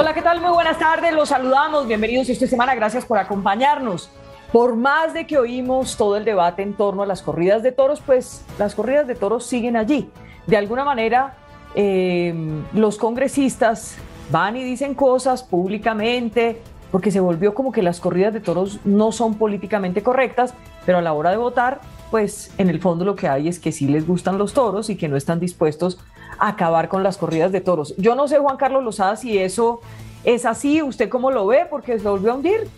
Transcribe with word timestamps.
Hola, 0.00 0.14
¿qué 0.14 0.22
tal? 0.22 0.40
Muy 0.40 0.52
buenas 0.52 0.78
tardes, 0.78 1.12
los 1.12 1.28
saludamos, 1.28 1.86
bienvenidos 1.86 2.26
esta 2.30 2.46
semana, 2.46 2.74
gracias 2.74 3.04
por 3.04 3.18
acompañarnos. 3.18 4.10
Por 4.50 4.74
más 4.74 5.12
de 5.12 5.26
que 5.26 5.36
oímos 5.36 5.98
todo 5.98 6.16
el 6.16 6.24
debate 6.24 6.62
en 6.62 6.72
torno 6.72 7.02
a 7.02 7.06
las 7.06 7.20
corridas 7.20 7.62
de 7.62 7.70
toros, 7.70 8.00
pues 8.00 8.42
las 8.58 8.74
corridas 8.74 9.06
de 9.06 9.14
toros 9.14 9.44
siguen 9.44 9.76
allí. 9.76 10.08
De 10.46 10.56
alguna 10.56 10.86
manera, 10.86 11.34
eh, 11.74 12.34
los 12.72 12.96
congresistas 12.96 13.98
van 14.30 14.56
y 14.56 14.64
dicen 14.64 14.94
cosas 14.94 15.42
públicamente, 15.42 16.62
porque 16.90 17.10
se 17.10 17.20
volvió 17.20 17.52
como 17.52 17.70
que 17.70 17.82
las 17.82 18.00
corridas 18.00 18.32
de 18.32 18.40
toros 18.40 18.80
no 18.86 19.12
son 19.12 19.34
políticamente 19.34 20.02
correctas, 20.02 20.54
pero 20.86 20.96
a 20.96 21.02
la 21.02 21.12
hora 21.12 21.28
de 21.30 21.36
votar, 21.36 21.82
pues 22.10 22.50
en 22.58 22.68
el 22.68 22.80
fondo 22.80 23.04
lo 23.04 23.14
que 23.14 23.28
hay 23.28 23.48
es 23.48 23.58
que 23.58 23.72
sí 23.72 23.86
les 23.86 24.06
gustan 24.06 24.38
los 24.38 24.52
toros 24.52 24.90
y 24.90 24.96
que 24.96 25.08
no 25.08 25.16
están 25.16 25.40
dispuestos 25.40 25.98
a 26.38 26.48
acabar 26.48 26.88
con 26.88 27.02
las 27.02 27.16
corridas 27.16 27.52
de 27.52 27.60
toros. 27.60 27.94
Yo 27.96 28.14
no 28.14 28.28
sé, 28.28 28.38
Juan 28.38 28.56
Carlos 28.56 28.82
Lozada, 28.82 29.16
si 29.16 29.38
eso 29.38 29.80
es 30.24 30.44
así, 30.44 30.82
¿usted 30.82 31.08
cómo 31.08 31.30
lo 31.30 31.46
ve? 31.46 31.66
Porque 31.68 31.98
se 31.98 32.08
volvió 32.08 32.32
a 32.32 32.34
hundir. 32.34 32.68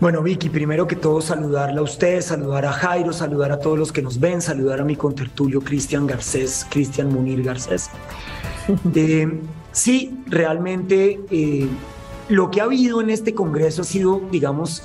Bueno, 0.00 0.22
Vicky, 0.22 0.48
primero 0.48 0.86
que 0.86 0.94
todo 0.94 1.20
saludarla 1.20 1.80
a 1.80 1.82
usted, 1.82 2.20
saludar 2.20 2.64
a 2.66 2.72
Jairo, 2.72 3.12
saludar 3.12 3.50
a 3.50 3.58
todos 3.58 3.76
los 3.76 3.90
que 3.90 4.00
nos 4.00 4.20
ven, 4.20 4.40
saludar 4.40 4.80
a 4.80 4.84
mi 4.84 4.94
contertulio 4.94 5.60
Cristian 5.60 6.06
Garcés, 6.06 6.64
Cristian 6.70 7.12
Munir 7.12 7.42
Garcés. 7.42 7.90
Eh, 8.94 9.40
sí, 9.72 10.22
realmente 10.26 11.20
eh, 11.30 11.66
lo 12.28 12.50
que 12.50 12.60
ha 12.60 12.64
habido 12.64 13.00
en 13.00 13.08
este 13.08 13.34
Congreso 13.34 13.80
ha 13.80 13.84
sido, 13.86 14.20
digamos, 14.30 14.82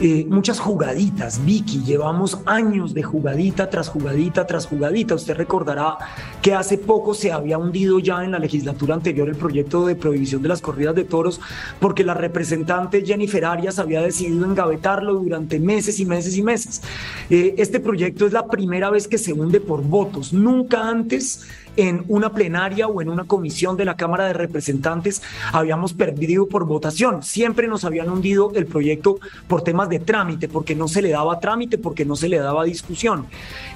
eh, 0.00 0.26
muchas 0.28 0.58
jugaditas, 0.58 1.44
Vicky, 1.44 1.82
llevamos 1.84 2.38
años 2.46 2.92
de 2.94 3.02
jugadita 3.02 3.70
tras 3.70 3.88
jugadita 3.88 4.46
tras 4.46 4.66
jugadita. 4.66 5.14
Usted 5.14 5.36
recordará 5.36 5.98
que 6.40 6.54
hace 6.54 6.78
poco 6.78 7.14
se 7.14 7.30
había 7.30 7.58
hundido 7.58 7.98
ya 7.98 8.24
en 8.24 8.32
la 8.32 8.38
legislatura 8.38 8.94
anterior 8.94 9.28
el 9.28 9.36
proyecto 9.36 9.86
de 9.86 9.94
prohibición 9.94 10.42
de 10.42 10.48
las 10.48 10.60
corridas 10.60 10.94
de 10.94 11.04
toros 11.04 11.40
porque 11.78 12.04
la 12.04 12.14
representante 12.14 13.04
Jennifer 13.04 13.44
Arias 13.44 13.78
había 13.78 14.02
decidido 14.02 14.44
engavetarlo 14.44 15.14
durante 15.14 15.60
meses 15.60 16.00
y 16.00 16.06
meses 16.06 16.36
y 16.36 16.42
meses. 16.42 16.82
Eh, 17.30 17.54
este 17.58 17.78
proyecto 17.78 18.26
es 18.26 18.32
la 18.32 18.46
primera 18.46 18.90
vez 18.90 19.06
que 19.06 19.18
se 19.18 19.32
hunde 19.32 19.60
por 19.60 19.82
votos. 19.82 20.32
Nunca 20.32 20.88
antes 20.88 21.44
en 21.76 22.04
una 22.08 22.32
plenaria 22.32 22.86
o 22.88 23.00
en 23.00 23.08
una 23.08 23.24
comisión 23.24 23.76
de 23.76 23.84
la 23.84 23.96
Cámara 23.96 24.26
de 24.26 24.32
Representantes 24.32 25.22
habíamos 25.52 25.94
perdido 25.94 26.46
por 26.46 26.66
votación. 26.66 27.22
Siempre 27.22 27.68
nos 27.68 27.84
habían 27.84 28.10
hundido 28.10 28.52
el 28.54 28.66
proyecto 28.66 29.18
por 29.48 29.62
temas 29.62 29.88
de 29.88 29.98
trámite, 29.98 30.48
porque 30.48 30.74
no 30.74 30.88
se 30.88 31.02
le 31.02 31.10
daba 31.10 31.40
trámite, 31.40 31.78
porque 31.78 32.04
no 32.04 32.16
se 32.16 32.28
le 32.28 32.38
daba 32.38 32.64
discusión. 32.64 33.26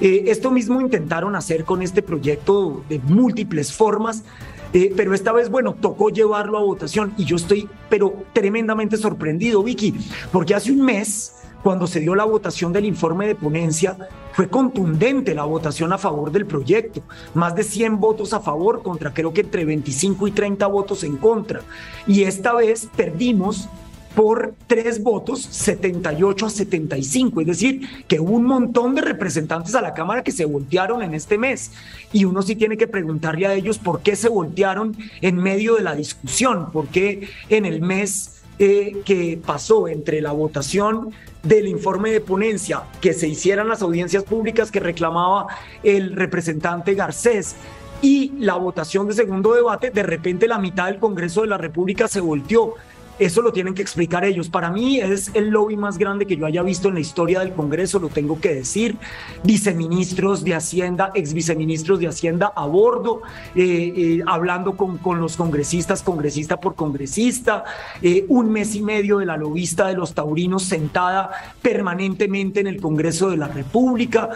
Eh, 0.01 0.25
esto 0.27 0.51
mismo 0.51 0.81
intentaron 0.81 1.37
hacer 1.37 1.65
con 1.65 1.83
este 1.83 2.03
proyecto 2.03 2.83
de 2.89 2.99
múltiples 2.99 3.73
formas. 3.73 4.25
Eh, 4.73 4.93
pero 4.97 5.15
esta 5.15 5.33
vez, 5.33 5.49
bueno, 5.49 5.75
tocó 5.81 6.11
llevarlo 6.11 6.59
a 6.59 6.61
votación 6.61 7.15
y 7.17 7.25
yo 7.25 7.37
estoy, 7.37 7.69
pero 7.89 8.25
tremendamente 8.33 8.97
sorprendido, 8.97 9.63
Vicky, 9.63 9.95
porque 10.33 10.55
hace 10.55 10.73
un 10.73 10.85
mes 10.85 11.37
cuando 11.67 11.89
se 11.89 11.99
dio 11.99 12.15
la 12.15 12.23
votación 12.23 12.73
del 12.73 12.85
informe 12.85 13.27
de 13.27 13.35
ponencia, 13.35 13.97
fue 14.35 14.49
contundente 14.49 15.35
la 15.35 15.43
votación 15.43 15.93
a 15.93 15.99
favor 15.99 16.31
del 16.31 16.47
proyecto. 16.47 17.03
Más 17.35 17.57
de 17.57 17.65
100 17.65 17.99
votos 17.99 18.33
a 18.33 18.39
favor 18.39 18.85
contra 18.85 19.13
creo 19.13 19.33
que 19.33 19.41
entre 19.41 19.65
25 19.65 20.29
y 20.29 20.31
30 20.31 20.65
votos 20.69 21.03
en 21.03 21.17
contra. 21.17 21.63
Y 22.07 22.23
esta 22.23 22.53
vez 22.55 22.89
perdimos 22.97 23.69
por 24.15 24.55
tres 24.69 25.03
votos, 25.03 25.43
78 25.43 26.47
a 26.47 26.51
75. 26.51 27.41
Es 27.41 27.47
decir, 27.49 27.89
que 28.07 28.21
hubo 28.21 28.37
un 28.37 28.45
montón 28.45 28.95
de 28.95 29.03
representantes 29.03 29.75
a 29.75 29.83
la 29.83 29.93
Cámara 29.93 30.23
que 30.23 30.31
se 30.31 30.45
voltearon 30.45 31.03
en 31.03 31.15
este 31.15 31.37
mes. 31.37 31.73
Y 32.13 32.27
uno 32.27 32.43
sí 32.43 32.55
tiene 32.55 32.77
que 32.77 32.87
preguntarle 32.87 33.49
a 33.49 33.55
ellos 33.55 33.79
por 33.79 34.03
qué 34.03 34.15
se 34.15 34.29
voltearon 34.29 34.97
en 35.21 35.37
medio 35.37 35.75
de 35.75 35.83
la 35.83 35.97
discusión, 35.97 36.71
por 36.71 36.87
qué 36.87 37.29
en 37.49 37.67
el 37.67 37.83
mes 37.83 38.36
eh, 38.59 39.03
que 39.05 39.39
pasó 39.45 39.87
entre 39.87 40.21
la 40.21 40.33
votación 40.33 41.13
del 41.43 41.69
informe 41.69 42.11
de 42.11 42.21
ponencia, 42.21 42.85
que 43.01 43.13
se 43.13 43.29
hicieran 43.29 43.69
las 43.69 43.83
audiencias 43.83 44.25
públicas 44.25 44.71
que 44.71 44.81
reclamaba 44.81 45.47
el 45.83 46.17
representante 46.17 46.95
Garcés 46.95 47.57
y 48.03 48.33
la 48.39 48.55
votación 48.55 49.09
de 49.09 49.15
segundo 49.15 49.55
debate, 49.55 49.91
de 49.91 50.03
repente 50.03 50.49
la 50.49 50.59
mitad 50.59 50.87
del 50.87 50.99
Congreso 50.99 51.43
de 51.43 51.49
la 51.49 51.59
República 51.59 52.09
se 52.09 52.21
volteó. 52.21 52.75
Eso 53.19 53.41
lo 53.41 53.51
tienen 53.51 53.73
que 53.73 53.81
explicar 53.81 54.25
ellos. 54.25 54.51
Para 54.51 54.71
mí 54.71 55.01
es 55.01 55.31
el 55.33 55.49
lobby 55.49 55.77
más 55.77 55.97
grande 55.97 56.27
que 56.27 56.37
yo 56.37 56.45
haya 56.45 56.63
visto 56.63 56.89
en 56.89 56.95
la 56.95 57.01
historia 57.01 57.41
del 57.41 57.55
Congreso, 57.55 57.99
lo 57.99 58.09
tengo 58.09 58.39
que 58.39 58.55
decir. 58.55 58.99
Viceministros 59.43 60.45
de 60.45 60.55
Hacienda, 60.55 61.13
ex 61.15 61.33
viceministros 61.33 61.99
de 61.99 62.09
Hacienda 62.09 62.53
a 62.55 62.67
bordo, 62.67 63.23
eh, 63.55 63.93
eh, 63.97 64.23
hablando 64.27 64.77
con, 64.77 64.99
con, 64.99 65.19
los 65.19 65.37
congresistas, 65.37 66.03
congresista 66.03 66.61
por 66.61 66.75
congresista, 66.75 67.65
eh, 68.03 68.27
un 68.29 68.51
mes 68.51 68.75
y 68.75 68.83
medio 68.83 69.19
de 69.19 69.27
la 69.27 69.39
lobista 69.39 69.87
de 69.87 69.95
los 69.95 70.13
taurinos 70.13 70.65
sentada 70.65 71.31
permanentemente 71.63 72.61
en 72.61 72.67
el 72.67 72.81
Congreso 72.81 73.31
de 73.31 73.39
la 73.39 73.49
República, 73.49 74.29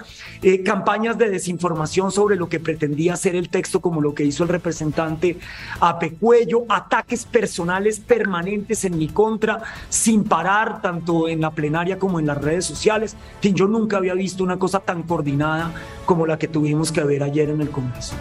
campañas 0.65 1.19
de 1.19 1.29
desinformación 1.29 2.11
sobre 2.11 2.37
lo 2.37 2.49
que 2.49 2.61
pretendía 2.61 3.17
ser 3.17 3.37
el 3.37 3.51
texto, 3.51 3.81
como 3.81 4.01
lo 4.01 4.15
que 4.15 4.25
hizo 4.25 4.43
el 4.45 4.49
representante 4.49 5.39
Apecuello, 5.81 6.65
ataques 6.69 7.25
personales 7.25 8.01
permanentes 8.01 8.70
en 8.71 8.97
mi 8.97 9.09
contra 9.09 9.63
sin 9.89 10.25
parar, 10.25 10.81
tanto 10.81 11.29
en 11.29 11.41
la 11.41 11.51
plenaria 11.51 11.99
como 11.99 12.21
en 12.21 12.27
las 12.27 12.39
redes 12.39 12.65
sociales. 12.65 13.17
En 13.37 13.41
fin, 13.41 13.55
yo 13.55 13.67
nunca 13.67 13.97
había 13.97 14.15
visto 14.15 14.45
una 14.45 14.59
cosa 14.59 14.81
tan 14.81 15.03
coordinada 15.03 15.73
como 16.07 16.27
la 16.27 16.39
que 16.39 16.49
tuvimos 16.49 16.93
que 16.93 17.03
ver 17.03 17.23
ayer 17.23 17.51
en 17.51 17.61
el 17.61 17.71
Congreso. 17.71 18.15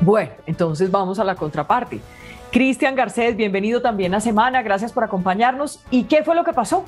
Bueno, 0.00 0.30
entonces 0.46 0.90
vamos 0.90 1.18
a 1.18 1.24
la 1.24 1.34
contraparte. 1.34 2.00
Cristian 2.50 2.94
Garcés, 2.94 3.36
bienvenido 3.36 3.82
también 3.82 4.14
a 4.14 4.20
Semana, 4.20 4.62
gracias 4.62 4.92
por 4.92 5.04
acompañarnos. 5.04 5.80
¿Y 5.90 6.04
qué 6.04 6.24
fue 6.24 6.34
lo 6.34 6.44
que 6.44 6.52
pasó? 6.52 6.84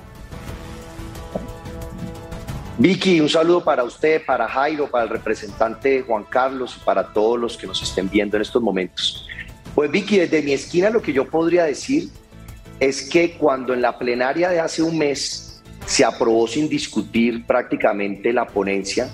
Vicky, 2.79 3.21
un 3.21 3.29
saludo 3.29 3.63
para 3.63 3.85
usted, 3.85 4.25
para 4.25 4.49
Jairo, 4.49 4.91
para 4.91 5.05
el 5.05 5.11
representante 5.11 6.03
Juan 6.03 6.25
Carlos, 6.25 6.81
para 6.83 7.13
todos 7.13 7.39
los 7.39 7.57
que 7.57 7.67
nos 7.67 7.83
estén 7.83 8.09
viendo 8.09 8.37
en 8.37 8.43
estos 8.43 8.63
momentos. 8.63 9.29
Pues 9.75 9.91
Vicky, 9.91 10.19
desde 10.19 10.43
mi 10.43 10.53
esquina 10.53 10.89
lo 10.89 11.03
que 11.03 11.13
yo 11.13 11.29
podría 11.29 11.65
decir 11.65 12.09
es 12.81 13.03
que 13.03 13.33
cuando 13.33 13.75
en 13.75 13.83
la 13.83 13.99
plenaria 13.99 14.49
de 14.49 14.59
hace 14.59 14.83
un 14.83 14.97
mes 14.97 15.63
se 15.85 16.05
aprobó 16.05 16.49
sin 16.49 16.69
discutir 16.69 17.47
prácticamente 17.47 18.33
la 18.33 18.47
ponencia, 18.47 19.09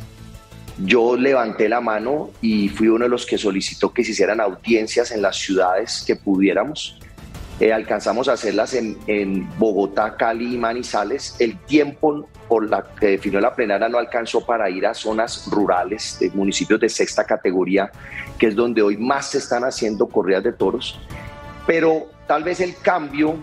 yo 0.79 1.17
levanté 1.17 1.69
la 1.69 1.81
mano 1.81 2.31
y 2.41 2.69
fui 2.69 2.89
uno 2.89 3.07
de 3.07 3.09
los 3.09 3.27
que 3.27 3.39
solicitó 3.39 3.93
que 3.93 4.05
se 4.05 4.13
hicieran 4.13 4.41
audiencias 4.41 5.11
en 5.11 5.23
las 5.23 5.37
ciudades 5.37 6.05
que 6.07 6.17
pudiéramos. 6.17 7.01
Eh, 7.59 7.73
alcanzamos 7.73 8.29
a 8.29 8.35
hacerlas 8.35 8.75
en, 8.75 8.99
en, 9.07 9.49
Bogotá, 9.59 10.15
Cali 10.17 10.55
y 10.55 10.59
Manizales. 10.59 11.35
El 11.39 11.59
tiempo 11.61 12.29
por 12.47 12.69
la 12.69 12.87
que 13.01 13.07
definió 13.07 13.41
la 13.41 13.55
plenaria 13.55 13.89
no 13.89 13.97
alcanzó 13.97 14.45
para 14.45 14.69
ir 14.69 14.87
a 14.87 14.93
zonas 14.93 15.49
rurales 15.51 16.19
de 16.21 16.31
municipios 16.31 16.79
de 16.79 16.91
sexta 16.91 17.25
categoría, 17.25 17.91
que 18.39 18.49
es 18.49 18.55
donde 18.55 18.83
hoy 18.83 18.99
más 18.99 19.31
se 19.31 19.39
están 19.39 19.65
haciendo 19.65 20.07
corridas 20.07 20.45
de 20.45 20.53
toros. 20.53 21.01
Pero 21.67 22.11
tal 22.27 22.45
vez 22.45 22.61
el 22.61 22.77
cambio 22.77 23.37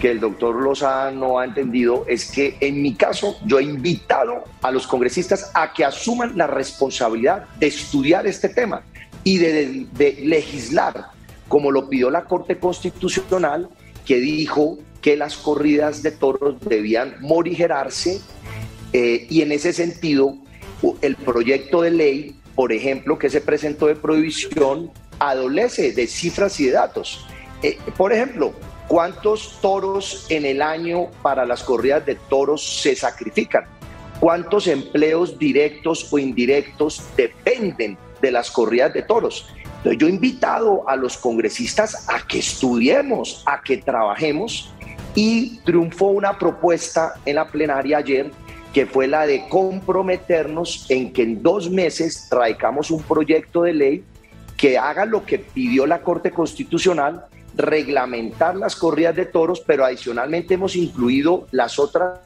que 0.00 0.10
el 0.10 0.20
doctor 0.20 0.54
Loza 0.54 1.10
no 1.10 1.38
ha 1.38 1.44
entendido 1.44 2.04
es 2.08 2.30
que 2.30 2.56
en 2.60 2.80
mi 2.82 2.94
caso 2.94 3.38
yo 3.44 3.58
he 3.58 3.64
invitado 3.64 4.44
a 4.62 4.70
los 4.70 4.86
congresistas 4.86 5.50
a 5.54 5.72
que 5.72 5.84
asuman 5.84 6.36
la 6.36 6.46
responsabilidad 6.46 7.46
de 7.58 7.66
estudiar 7.66 8.26
este 8.26 8.48
tema 8.48 8.82
y 9.24 9.38
de, 9.38 9.86
legislar, 10.22 11.10
como 11.48 11.70
lo 11.70 11.88
pidió 11.88 12.10
la 12.10 12.24
Corte 12.24 12.58
Constitucional, 12.58 13.68
que 14.06 14.16
dijo 14.16 14.78
que 15.02 15.16
las 15.16 15.36
corridas 15.36 16.02
de 16.02 16.12
toros 16.12 16.56
debían 16.60 17.16
morigerarse 17.20 18.20
eh, 18.92 19.26
y 19.28 19.42
en 19.42 19.52
ese 19.52 19.72
sentido 19.72 20.38
el 21.02 21.16
proyecto 21.16 21.82
de 21.82 21.90
ley, 21.90 22.36
por 22.54 22.72
ejemplo, 22.72 23.18
que 23.18 23.28
se 23.28 23.40
presentó 23.40 23.86
de 23.86 23.96
prohibición, 23.96 24.90
adolece 25.18 25.92
de 25.92 26.06
cifras 26.06 26.58
y 26.60 26.66
de 26.66 26.72
datos. 26.72 27.26
Eh, 27.62 27.78
por 27.96 28.12
ejemplo, 28.12 28.54
¿Cuántos 28.88 29.58
toros 29.60 30.24
en 30.30 30.46
el 30.46 30.62
año 30.62 31.08
para 31.20 31.44
las 31.44 31.62
corridas 31.62 32.06
de 32.06 32.14
toros 32.14 32.80
se 32.80 32.96
sacrifican? 32.96 33.64
¿Cuántos 34.18 34.66
empleos 34.66 35.38
directos 35.38 36.10
o 36.10 36.18
indirectos 36.18 37.02
dependen 37.14 37.98
de 38.22 38.30
las 38.30 38.50
corridas 38.50 38.94
de 38.94 39.02
toros? 39.02 39.46
Entonces 39.76 39.98
yo 39.98 40.06
he 40.06 40.10
invitado 40.10 40.88
a 40.88 40.96
los 40.96 41.18
congresistas 41.18 42.08
a 42.08 42.26
que 42.26 42.38
estudiemos, 42.38 43.42
a 43.44 43.60
que 43.60 43.76
trabajemos 43.76 44.72
y 45.14 45.58
triunfó 45.58 46.06
una 46.06 46.38
propuesta 46.38 47.12
en 47.26 47.36
la 47.36 47.46
plenaria 47.46 47.98
ayer 47.98 48.30
que 48.72 48.86
fue 48.86 49.06
la 49.06 49.26
de 49.26 49.48
comprometernos 49.48 50.86
en 50.88 51.12
que 51.12 51.24
en 51.24 51.42
dos 51.42 51.70
meses 51.70 52.26
traigamos 52.30 52.90
un 52.90 53.02
proyecto 53.02 53.62
de 53.62 53.74
ley 53.74 54.04
que 54.56 54.78
haga 54.78 55.04
lo 55.04 55.26
que 55.26 55.38
pidió 55.38 55.86
la 55.86 56.00
Corte 56.02 56.30
Constitucional 56.30 57.26
reglamentar 57.58 58.56
las 58.56 58.76
corridas 58.76 59.16
de 59.16 59.26
toros, 59.26 59.60
pero 59.60 59.84
adicionalmente 59.84 60.54
hemos 60.54 60.76
incluido 60.76 61.46
las 61.50 61.78
otras 61.78 62.20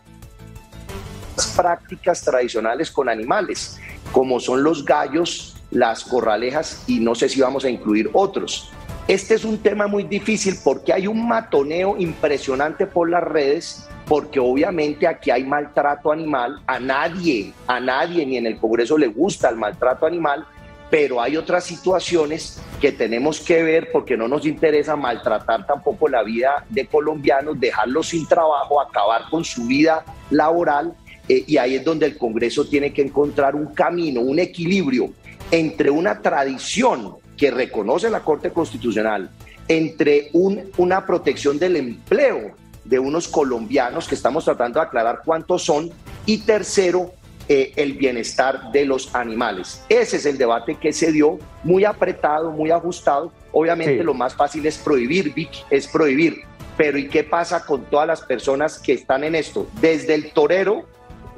prácticas 1.57 2.23
tradicionales 2.23 2.91
con 2.91 3.09
animales, 3.09 3.81
como 4.13 4.39
son 4.39 4.63
los 4.63 4.85
gallos, 4.85 5.57
las 5.71 6.05
corralejas 6.05 6.85
y 6.87 7.01
no 7.01 7.15
sé 7.15 7.31
si 7.31 7.41
vamos 7.41 7.65
a 7.65 7.71
incluir 7.71 8.11
otros. 8.13 8.71
Este 9.09 9.35
es 9.35 9.45
un 9.45 9.59
tema 9.59 9.87
muy 9.87 10.05
difícil 10.05 10.57
porque 10.63 10.93
hay 10.93 11.07
un 11.07 11.27
matoneo 11.27 11.97
impresionante 11.99 12.87
por 12.87 13.11
las 13.11 13.25
redes, 13.25 13.89
porque 14.07 14.39
obviamente 14.39 15.09
aquí 15.09 15.31
hay 15.31 15.45
maltrato 15.45 16.13
animal. 16.13 16.63
A 16.67 16.79
nadie, 16.79 17.53
a 17.67 17.81
nadie 17.81 18.25
ni 18.27 18.37
en 18.37 18.47
el 18.47 18.59
Congreso 18.59 18.99
le 18.99 19.09
gusta 19.09 19.49
el 19.49 19.57
maltrato 19.57 20.07
animal, 20.07 20.47
pero 20.93 21.23
hay 21.23 21.39
otras 21.39 21.65
situaciones 21.65 22.61
que 22.79 22.93
tenemos 22.93 23.41
que 23.41 23.63
ver 23.63 23.89
porque 23.91 24.15
no 24.15 24.29
nos 24.29 24.45
interesa 24.45 24.95
maltratar 24.95 25.67
tampoco 25.67 26.07
la 26.07 26.23
vida 26.23 26.67
de 26.69 26.87
colombianos, 26.87 27.59
dejarlos 27.59 28.09
sin 28.09 28.27
trabajo, 28.27 28.79
acabar 28.79 29.23
con 29.31 29.43
su 29.43 29.65
vida 29.65 30.05
laboral. 30.29 30.93
Eh, 31.31 31.45
y 31.47 31.57
ahí 31.57 31.77
es 31.77 31.85
donde 31.85 32.05
el 32.05 32.19
Congreso 32.19 32.67
tiene 32.67 32.93
que 32.93 33.01
encontrar 33.01 33.55
un 33.55 33.69
camino, 33.73 34.21
un 34.21 34.39
equilibrio 34.39 35.15
entre 35.51 35.89
una 35.89 36.21
tradición 36.21 37.15
que 37.39 37.51
reconoce 37.51 38.11
la 38.11 38.21
Corte 38.21 38.51
Constitucional 38.51 39.31
entre 39.69 40.29
una 40.35 41.07
protección 41.07 41.59
del 41.59 41.77
empleo 41.77 42.51
de 42.85 42.99
unos 42.99 43.29
colombianos 43.29 44.07
que 44.07 44.15
estamos 44.15 44.45
tratando 44.45 44.79
de 44.79 44.85
aclarar 44.85 45.23
cuántos 45.25 45.63
son 45.63 45.91
y 46.27 46.39
tercero, 46.39 47.15
eh, 47.55 47.71
el 47.77 47.93
bienestar 47.93 48.73
de 48.73 48.87
los 48.87 49.15
animales. 49.15 49.85
Ese 49.91 50.17
es 50.17 50.25
el 50.25 50.39
debate 50.39 50.77
que 50.77 50.91
se 50.91 51.13
dio, 51.13 51.39
muy 51.63 51.85
apretado, 51.85 52.51
muy 52.51 52.71
ajustado. 52.71 53.31
Obviamente 53.53 54.03
lo 54.03 54.15
más 54.15 54.35
fácil 54.35 54.65
es 54.65 54.79
prohibir, 54.79 55.35
Vicky, 55.35 55.59
es 55.69 55.87
prohibir. 55.87 56.45
Pero 56.79 56.97
¿y 56.97 57.09
qué 57.09 57.25
pasa 57.25 57.67
con 57.67 57.85
todas 57.85 58.07
las 58.07 58.23
personas 58.23 58.79
que 58.79 58.95
están 58.95 59.23
en 59.23 59.35
esto? 59.35 59.67
Desde 59.83 60.15
el 60.15 60.33
torero 60.33 60.87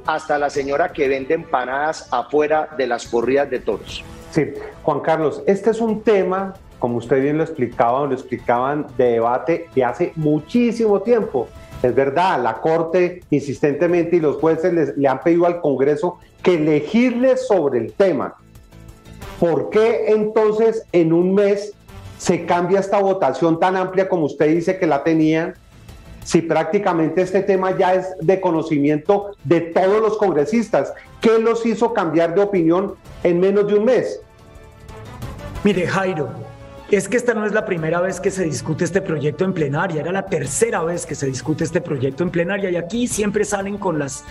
hasta 0.06 0.38
la 0.38 0.50
señora 0.50 0.93
que 0.93 1.08
vende 1.08 1.34
empanadas 1.34 2.06
afuera 2.12 2.69
de 2.78 2.87
las 2.87 3.08
corridas 3.08 3.50
de 3.50 3.58
toros. 3.58 4.05
Sí, 4.31 4.52
Juan 4.84 5.00
Carlos, 5.00 5.43
este 5.49 5.70
es 5.70 5.81
un 5.81 6.00
tema, 6.02 6.55
como 6.78 6.99
usted 6.99 7.20
bien 7.20 7.38
lo 7.38 7.43
explicaba, 7.43 8.06
lo 8.06 8.14
explicaban, 8.14 8.87
de 8.96 9.14
debate 9.14 9.69
de 9.75 9.82
hace 9.82 10.12
muchísimo 10.14 11.02
tiempo. 11.02 11.49
Es 11.84 11.94
verdad, 11.94 12.42
la 12.42 12.62
Corte 12.62 13.20
insistentemente 13.28 14.16
y 14.16 14.20
los 14.20 14.36
jueces 14.36 14.96
le 14.96 15.06
han 15.06 15.20
pedido 15.20 15.44
al 15.44 15.60
Congreso 15.60 16.19
que 16.42 16.54
elegirle 16.54 17.36
sobre 17.36 17.78
el 17.78 17.92
tema. 17.92 18.36
¿Por 19.38 19.69
qué 19.69 20.06
entonces 20.06 20.86
en 20.92 21.12
un 21.12 21.34
mes 21.34 21.75
se 22.16 22.46
cambia 22.46 22.81
esta 22.81 23.00
votación 23.00 23.60
tan 23.60 23.76
amplia 23.76 24.08
como 24.08 24.25
usted 24.25 24.48
dice 24.48 24.78
que 24.78 24.86
la 24.86 25.04
tenían? 25.04 25.56
Si 26.22 26.40
prácticamente 26.40 27.20
este 27.20 27.42
tema 27.42 27.76
ya 27.76 27.92
es 27.92 28.14
de 28.19 28.40
conocimiento 28.40 29.36
de 29.44 29.60
todos 29.60 30.00
los 30.00 30.16
congresistas, 30.16 30.94
¿qué 31.20 31.38
los 31.38 31.66
hizo 31.66 31.92
cambiar 31.92 32.34
de 32.34 32.40
opinión 32.40 32.94
en 33.22 33.40
menos 33.40 33.66
de 33.66 33.75
un 33.75 33.84
mes? 33.84 34.22
Mire, 35.64 35.86
Jairo, 35.86 36.31
es 36.90 37.08
que 37.08 37.16
esta 37.16 37.34
no 37.34 37.46
es 37.46 37.52
la 37.52 37.64
primera 37.64 38.00
vez 38.00 38.20
que 38.20 38.31
se 38.31 38.44
discute 38.44 38.84
este 38.84 39.00
proyecto 39.00 39.44
en 39.44 39.52
plenaria, 39.52 40.00
era 40.02 40.12
la 40.12 40.26
tercera 40.26 40.82
vez 40.84 41.06
que 41.06 41.14
se 41.14 41.26
discute 41.26 41.64
este 41.64 41.81
proyecto 41.81 42.22
en 42.22 42.31
plenaria 42.31 42.70
y 42.70 42.76
aquí 42.76 43.08
siempre 43.08 43.44
salen 43.44 43.78
con 43.78 43.98
las 43.98 44.25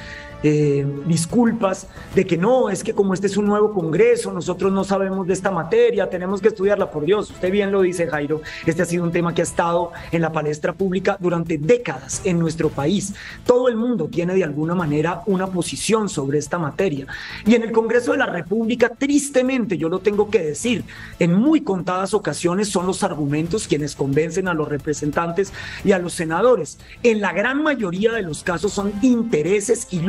eh, 0.44 0.86
disculpas 1.06 1.88
de 2.14 2.26
que 2.26 2.38
no, 2.38 2.70
es 2.70 2.84
que 2.84 2.94
como 2.94 3.14
este 3.14 3.28
es 3.28 3.38
un 3.38 3.46
nuevo 3.46 3.74
Congreso, 3.74 4.32
nosotros 4.32 4.72
no 4.72 4.84
sabemos 4.84 5.26
de 5.26 5.34
esta 5.34 5.52
materia, 5.52 6.10
tenemos 6.10 6.42
que 6.42 6.50
estudiarla, 6.50 6.92
por 6.92 7.06
Dios, 7.06 7.32
usted 7.32 7.52
bien 7.52 7.72
lo 7.72 7.82
dice 7.82 8.08
Jairo, 8.08 8.42
este 8.66 8.82
ha 8.82 8.86
sido 8.86 9.04
un 9.04 9.12
tema 9.12 9.34
que 9.34 9.42
ha 9.42 9.44
estado 9.44 9.92
en 10.12 10.22
la 10.22 10.32
palestra 10.32 10.74
pública 10.74 11.18
durante 11.20 11.58
décadas 11.58 12.22
en 12.26 12.40
nuestro 12.40 12.70
país. 12.70 13.14
Todo 13.46 13.70
el 13.70 13.76
mundo 13.76 14.10
tiene 14.12 14.34
de 14.36 14.44
alguna 14.44 14.76
manera 14.76 15.24
una 15.26 15.48
posición 15.48 16.10
sobre 16.10 16.40
esta 16.40 16.60
materia. 16.60 17.08
Y 17.46 17.56
en 17.56 17.64
el 17.64 17.72
Congreso 17.72 18.12
de 18.12 18.18
la 18.18 18.26
República, 18.26 18.90
tristemente, 18.90 19.78
yo 19.78 19.90
lo 19.90 20.00
tengo 20.00 20.30
que 20.30 20.44
decir, 20.44 20.84
en 21.20 21.34
muy 21.34 21.62
contadas 21.62 22.14
ocasiones 22.14 22.70
son 22.70 22.86
los 22.86 23.04
argumentos 23.04 23.68
quienes 23.68 23.96
convencen 23.96 24.48
a 24.48 24.54
los 24.54 24.68
representantes 24.68 25.54
y 25.84 25.92
a 25.92 26.00
los 26.00 26.14
senadores. 26.14 26.78
En 27.02 27.22
la 27.22 27.34
gran 27.34 27.64
mayoría 27.64 28.12
de 28.12 28.22
los 28.22 28.44
casos 28.44 28.74
son 28.74 28.94
intereses 29.02 29.88
y 29.92 30.00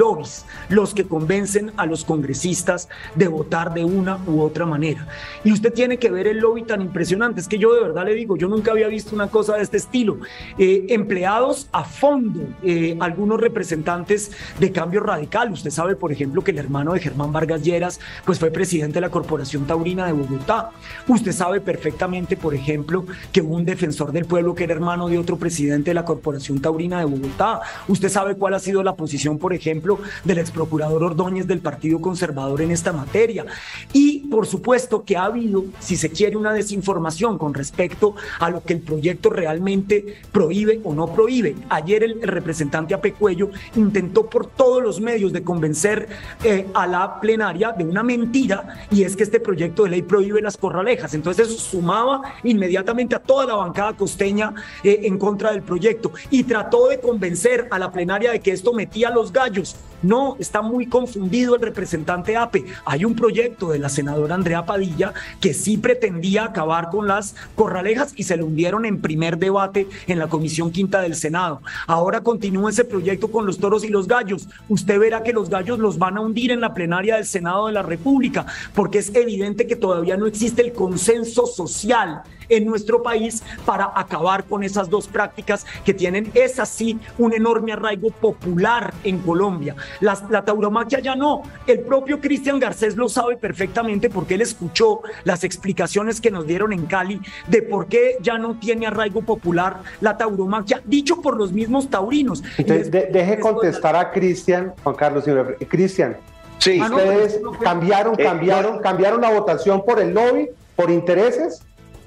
los 0.69 0.95
que 0.95 1.05
convencen 1.05 1.73
a 1.77 1.87
los 1.87 2.05
congresistas 2.05 2.89
de 3.15 3.29
votar 3.29 3.75
de 3.75 3.85
una 3.85 4.19
u 4.27 4.41
otra 4.41 4.67
manera. 4.67 5.07
Y 5.45 5.53
usted 5.53 5.73
tiene 5.73 5.99
que 5.99 6.11
ver 6.11 6.27
el 6.27 6.39
lobby 6.39 6.63
tan 6.63 6.81
impresionante. 6.81 7.41
Es 7.41 7.49
que 7.49 7.59
yo 7.59 7.75
de 7.75 7.83
verdad 7.83 8.05
le 8.05 8.15
digo, 8.15 8.37
yo 8.37 8.49
nunca 8.49 8.73
había 8.73 8.89
visto 8.89 9.15
una 9.15 9.29
cosa 9.29 9.57
de 9.57 9.63
este 9.63 9.77
estilo. 9.77 10.19
Eh, 10.59 10.87
empleados 10.91 11.69
a 11.73 11.85
fondo, 11.85 12.41
eh, 12.63 12.97
algunos 13.01 13.41
representantes 13.41 14.33
de 14.59 14.73
cambio 14.73 15.01
radical. 15.01 15.53
Usted 15.53 15.71
sabe, 15.71 15.97
por 15.97 16.13
ejemplo, 16.13 16.43
que 16.43 16.51
el 16.51 16.59
hermano 16.59 16.93
de 16.93 17.01
Germán 17.01 17.33
Vargas 17.33 17.63
Lleras 17.63 18.01
pues 18.25 18.39
fue 18.39 18.51
presidente 18.51 18.95
de 18.95 19.01
la 19.03 19.11
Corporación 19.11 19.67
Taurina 19.67 20.07
de 20.07 20.13
Bogotá. 20.13 20.71
Usted 21.09 21.33
sabe 21.33 21.61
perfectamente, 21.61 22.37
por 22.37 22.55
ejemplo, 22.55 23.05
que 23.33 23.41
hubo 23.41 23.55
un 23.55 23.65
defensor 23.65 24.13
del 24.13 24.25
pueblo 24.25 24.55
que 24.55 24.65
era 24.65 24.75
hermano 24.75 25.09
de 25.09 25.19
otro 25.19 25.37
presidente 25.37 25.91
de 25.91 25.95
la 25.95 26.05
Corporación 26.05 26.61
Taurina 26.61 26.99
de 26.99 27.05
Bogotá. 27.05 27.61
Usted 27.89 28.09
sabe 28.09 28.37
cuál 28.37 28.55
ha 28.55 28.59
sido 28.59 28.83
la 28.83 28.95
posición, 28.95 29.39
por 29.39 29.53
ejemplo, 29.53 29.99
del 30.23 30.39
ex 30.39 30.51
procurador 30.51 31.03
Ordóñez 31.03 31.47
del 31.47 31.61
Partido 31.61 32.01
Conservador 32.01 32.63
en 32.63 32.71
esta 32.71 32.93
materia. 32.93 33.45
Y 33.93 34.21
por 34.29 34.47
supuesto 34.47 35.05
que 35.05 35.17
ha 35.17 35.25
habido, 35.25 35.65
si 35.81 35.97
se 35.97 36.11
quiere, 36.11 36.37
una 36.37 36.53
desinformación 36.53 37.39
con 37.39 37.55
respecto 37.55 38.15
a 38.39 38.51
lo 38.51 38.63
que 38.63 38.75
el 38.75 38.81
proyecto 38.81 39.31
realmente 39.31 40.23
prohíbe 40.33 40.81
o 40.85 40.95
no 40.95 41.13
prohíbe. 41.13 41.57
Ayer 41.69 42.05
el, 42.05 42.23
representante 42.23 42.95
Apecuello 42.95 43.51
intentó 43.77 44.29
por 44.29 44.47
todos 44.47 44.83
los 44.83 45.01
medios 45.01 45.33
de 45.33 45.43
convencer 45.43 46.09
eh, 46.43 46.67
a 46.75 46.87
la 46.87 47.21
plenaria 47.21 47.73
de 47.73 47.85
una 47.85 48.03
mentira 48.03 48.87
y 48.91 49.03
es 49.03 49.17
que 49.17 49.23
este 49.23 49.41
proyecto 49.41 49.85
de 49.85 49.91
ley 49.91 50.03
prohíbe 50.03 50.41
las 50.41 50.57
corralejas. 50.57 51.15
Entonces 51.15 51.49
eso 51.49 51.59
sumaba 51.59 52.23
inmediatamente 52.43 53.15
a 53.15 53.19
toda 53.19 53.47
la 53.47 53.55
bancada 53.55 53.95
costeña 53.95 54.55
eh, 54.83 55.01
en 55.05 55.19
contra 55.19 55.53
del 55.53 55.63
proyecto 55.63 56.13
y 56.31 56.45
trató 56.45 56.89
de 56.89 57.01
convencer 57.01 57.69
a 57.71 57.79
la 57.79 57.91
plenaria 57.91 58.33
de 58.33 58.41
que 58.41 58.53
esto 58.53 58.73
metía 58.73 59.11
los 59.11 59.33
gallos. 59.33 59.77
No, 60.05 60.37
está 60.39 60.61
muy 60.61 60.87
confundido 60.87 61.55
el 61.55 61.63
representante 61.63 62.37
APE. 62.37 62.67
Hay 62.85 63.07
un 63.07 63.15
proyecto 63.15 63.71
de 63.71 63.79
la 63.79 63.89
senadora 63.89 64.35
Andrea 64.35 64.67
Padilla 64.67 65.15
que 65.41 65.55
sí 65.55 65.79
pretendía 65.79 66.45
acabar 66.45 66.91
con 66.91 67.09
las 67.09 67.35
corralejas 67.55 68.13
y 68.15 68.25
se 68.25 68.37
lo 68.37 68.45
hundieron 68.45 68.85
en 68.85 69.01
primer 69.01 69.39
debate 69.39 69.89
en 70.07 70.19
la 70.19 70.29
Comisión 70.29 70.71
Quinta 70.71 71.01
del 71.01 71.15
Senado. 71.15 71.63
Ahora 71.87 72.21
continúa 72.21 72.69
ese 72.69 72.85
proyecto 72.85 73.31
con 73.31 73.47
los 73.47 73.57
toros 73.57 73.83
y 73.83 73.89
los 73.89 74.07
gallos. 74.07 74.47
Usted 74.69 74.99
verá 74.99 75.23
que 75.23 75.33
los 75.33 75.49
gallos 75.49 75.79
los 75.79 75.99
van 75.99 76.19
a 76.19 76.21
hundir 76.21 76.51
en 76.51 76.61
la 76.61 76.75
plenaria 76.75 77.17
del 77.17 77.25
Senado 77.25 77.69
de 77.69 77.73
la 77.73 77.83
República, 77.83 78.45
porque 78.75 78.99
es 78.99 79.15
evidente 79.15 79.67
que 79.67 79.75
todavía 79.75 80.19
no 80.19 80.27
existe 80.27 80.61
el 80.61 80.75
consenso 80.75 81.47
social 81.47 82.23
en 82.49 82.67
nuestro 82.67 83.03
país 83.03 83.43
para 83.65 83.93
acabar 83.95 84.45
con 84.45 84.63
esas 84.63 84.91
dos 84.91 85.09
prácticas 85.09 85.67
que 85.85 85.95
tienen, 85.95 86.31
es 86.35 86.59
así, 86.59 86.99
un 87.19 87.33
enorme 87.33 87.73
arraigo 87.73 88.11
popular 88.11 88.93
en 89.05 89.19
Colombia. 89.19 89.77
la 90.01 90.45
tauromaquia 90.45 91.01
ya 91.01 91.15
no. 91.15 91.43
El 91.67 91.81
propio 91.81 92.21
Cristian 92.21 92.59
Garcés 92.59 92.97
lo 92.97 93.09
sabe 93.09 93.37
perfectamente 93.37 94.11
porque 94.11 94.35
él 94.35 94.43
escuchó 94.43 95.01
las 95.25 95.45
explicaciones 95.45 96.21
que 96.21 96.31
nos 96.31 96.47
dieron 96.47 96.73
en 96.73 96.87
Cali 96.87 97.21
de 97.49 97.63
por 97.63 97.87
qué 97.87 98.17
ya 98.21 98.39
no 98.39 98.55
tiene 98.59 98.87
arraigo 98.87 99.23
popular 99.23 99.83
la 100.01 100.17
tauromaquia, 100.17 100.83
dicho 100.85 101.21
por 101.21 101.37
los 101.37 101.53
mismos 101.53 101.89
taurinos. 101.89 102.43
deje 102.59 103.39
contestar 103.39 103.97
a 103.97 104.11
Cristian, 104.11 104.73
Juan 104.83 104.97
Carlos. 104.97 105.25
Cristian, 105.69 106.17
sí. 106.59 106.81
ustedes 106.81 107.41
cambiaron, 107.63 108.17
cambiaron, 108.17 108.81
cambiaron 108.81 109.21
la 109.21 109.31
votación 109.31 109.85
por 109.85 110.01
el 110.01 110.15
lobby, 110.15 110.49
por 110.77 110.91
intereses. 110.91 111.63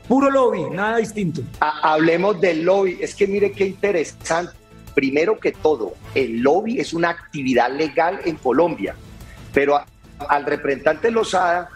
Puro 0.08 0.30
lobby, 0.30 0.70
nada 0.70 0.98
distinto. 0.98 1.42
hablemos 1.60 2.40
del 2.40 2.64
lobby. 2.64 2.98
Es 3.02 3.14
que 3.14 3.28
mire 3.28 3.52
qué 3.52 3.66
interesante. 3.66 4.54
Primero 4.94 5.38
que 5.40 5.52
todo, 5.52 5.94
el 6.16 6.42
lobby 6.42 6.80
es 6.80 6.92
una 6.94 7.10
actividad 7.12 7.72
legal 7.72 8.20
en 8.26 8.36
Colombia, 8.38 8.96
pero 9.54 9.80
al 10.28 10.46
representante 10.46 11.12
Lozada 11.12 11.70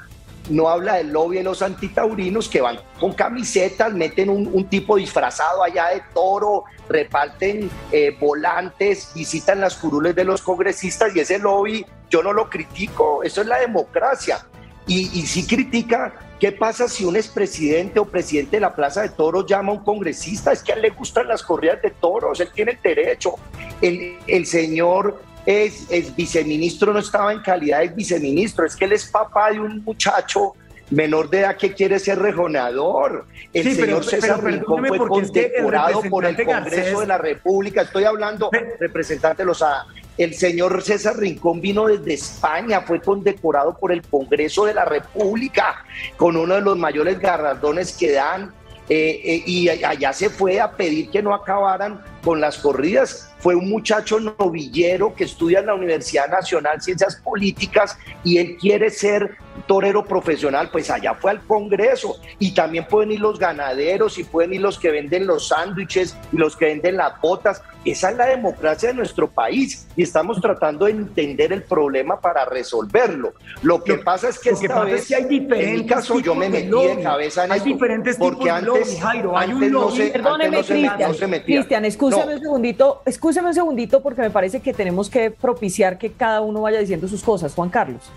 no 0.49 0.69
habla 0.69 0.95
del 0.95 1.11
lobby 1.11 1.37
de 1.37 1.43
los 1.43 1.61
antitaurinos 1.61 2.49
que 2.49 2.61
van 2.61 2.79
con 2.99 3.13
camisetas, 3.13 3.93
meten 3.93 4.29
un, 4.29 4.65
tipo 4.65 4.95
disfrazado 4.95 5.63
allá 5.63 5.89
de 5.89 6.01
toro, 6.15 6.63
reparten 6.89 7.69
eh, 7.91 8.17
volantes, 8.19 9.11
visitan 9.13 9.61
las 9.61 9.75
curules 9.75 10.15
de 10.15 10.23
los 10.23 10.41
congresistas 10.41 11.15
y 11.15 11.19
ese 11.19 11.37
lobby 11.37 11.85
yo 12.09 12.23
no 12.23 12.33
lo 12.33 12.49
critico, 12.49 13.21
eso 13.23 13.41
es 13.41 13.47
la 13.47 13.59
democracia. 13.59 14.43
Y, 14.87 15.19
y 15.19 15.27
sí 15.27 15.45
critica 15.45 16.13
¿Qué 16.41 16.51
pasa 16.51 16.87
si 16.87 17.05
un 17.05 17.15
expresidente 17.15 17.99
o 17.99 18.05
presidente 18.05 18.57
de 18.57 18.61
la 18.61 18.73
Plaza 18.73 19.03
de 19.03 19.09
Toros 19.09 19.45
llama 19.45 19.73
a 19.73 19.75
un 19.75 19.83
congresista? 19.83 20.51
Es 20.51 20.63
que 20.63 20.71
a 20.71 20.75
él 20.75 20.81
le 20.81 20.89
gustan 20.89 21.27
las 21.27 21.43
corridas 21.43 21.79
de 21.83 21.91
toros, 21.91 22.39
él 22.39 22.49
tiene 22.51 22.71
el 22.71 22.79
derecho. 22.81 23.35
El, 23.79 24.17
el 24.25 24.47
señor 24.47 25.21
es, 25.45 25.85
es, 25.91 26.15
viceministro, 26.15 26.93
no 26.93 26.97
estaba 26.99 27.31
en 27.31 27.41
calidad 27.41 27.81
de 27.81 27.89
viceministro, 27.89 28.65
es 28.65 28.75
que 28.75 28.85
él 28.85 28.93
es 28.93 29.05
papá 29.05 29.51
de 29.51 29.59
un 29.59 29.83
muchacho 29.83 30.55
menor 30.89 31.29
de 31.29 31.41
edad 31.41 31.57
que 31.57 31.73
quiere 31.73 31.99
ser 31.99 32.17
rejonador. 32.17 33.27
El 33.53 33.75
señor 33.75 34.03
César 34.03 34.43
Rincón 34.43 34.83
fue 34.87 34.97
condecorado 34.97 36.01
por 36.09 36.25
el 36.25 36.43
Congreso 36.43 37.01
de 37.01 37.07
la 37.07 37.19
República. 37.19 37.83
Estoy 37.83 38.05
hablando, 38.05 38.49
representante 38.79 39.45
Lozada. 39.45 39.85
El 40.21 40.35
señor 40.35 40.83
César 40.83 41.17
Rincón 41.17 41.61
vino 41.61 41.87
desde 41.87 42.13
España, 42.13 42.81
fue 42.81 43.01
condecorado 43.01 43.75
por 43.75 43.91
el 43.91 44.03
Congreso 44.03 44.65
de 44.65 44.75
la 44.75 44.85
República 44.85 45.83
con 46.15 46.37
uno 46.37 46.53
de 46.53 46.61
los 46.61 46.77
mayores 46.77 47.17
galardones 47.17 47.97
que 47.97 48.11
dan 48.11 48.53
eh, 48.87 49.19
eh, 49.23 49.43
y 49.47 49.67
allá 49.67 50.13
se 50.13 50.29
fue 50.29 50.59
a 50.59 50.73
pedir 50.73 51.09
que 51.09 51.23
no 51.23 51.33
acabaran 51.33 52.03
con 52.23 52.41
las 52.41 52.57
corridas. 52.57 53.31
Fue 53.39 53.55
un 53.55 53.69
muchacho 53.69 54.19
novillero 54.19 55.15
que 55.15 55.23
estudia 55.23 55.59
en 55.59 55.67
la 55.67 55.73
Universidad 55.73 56.27
Nacional 56.29 56.81
Ciencias 56.81 57.15
Políticas 57.15 57.97
y 58.23 58.37
él 58.37 58.57
quiere 58.59 58.89
ser 58.89 59.37
torero 59.67 60.03
profesional, 60.03 60.69
pues 60.71 60.89
allá 60.89 61.13
fue 61.15 61.31
al 61.31 61.41
Congreso 61.45 62.17
y 62.39 62.53
también 62.53 62.85
pueden 62.87 63.11
ir 63.11 63.19
los 63.19 63.39
ganaderos 63.39 64.17
y 64.17 64.23
pueden 64.23 64.53
ir 64.53 64.61
los 64.61 64.79
que 64.79 64.91
venden 64.91 65.27
los 65.27 65.49
sándwiches 65.49 66.17
y 66.31 66.37
los 66.37 66.55
que 66.55 66.65
venden 66.65 66.97
las 66.97 67.19
botas. 67.19 67.61
Esa 67.83 68.11
es 68.11 68.17
la 68.17 68.27
democracia 68.27 68.89
de 68.89 68.95
nuestro 68.95 69.27
país 69.27 69.87
y 69.95 70.03
estamos 70.03 70.39
tratando 70.39 70.85
de 70.85 70.91
entender 70.91 71.51
el 71.51 71.63
problema 71.63 72.19
para 72.19 72.45
resolverlo. 72.45 73.33
Lo 73.63 73.83
que 73.83 73.95
pasa 73.97 74.29
es 74.29 74.37
que 74.37 74.51
esta 74.51 74.83
vez, 74.83 75.11
hay 75.11 75.25
diferentes 75.25 75.67
en 75.67 75.81
mi 75.81 75.85
caso, 75.87 76.19
yo 76.19 76.35
me 76.35 76.47
metí 76.47 76.69
de, 76.69 77.01
cabeza 77.01 77.45
en 77.45 77.51
hay 77.51 77.59
diferentes 77.61 78.17
porque 78.17 78.43
tipos 78.43 78.51
antes, 78.51 78.99
Jairo, 79.01 79.37
hay 79.37 79.53
un 79.53 79.71
no 79.71 79.89
se, 79.89 80.07
Perdóneme, 80.07 80.63
Cristian, 80.63 81.41
Cristian, 81.43 81.85
escúcheme 82.17 82.35
un 82.35 82.41
segundito, 82.41 83.01
escúcheme 83.05 83.47
un 83.47 83.53
segundito 83.53 84.01
porque 84.01 84.21
me 84.21 84.29
parece 84.29 84.59
que 84.59 84.73
tenemos 84.73 85.09
que 85.09 85.31
propiciar 85.31 85.97
que 85.97 86.11
cada 86.11 86.41
uno 86.41 86.61
vaya 86.61 86.79
diciendo 86.79 87.07
sus 87.07 87.23
cosas. 87.23 87.53
Juan 87.53 87.69
Carlos. 87.69 88.11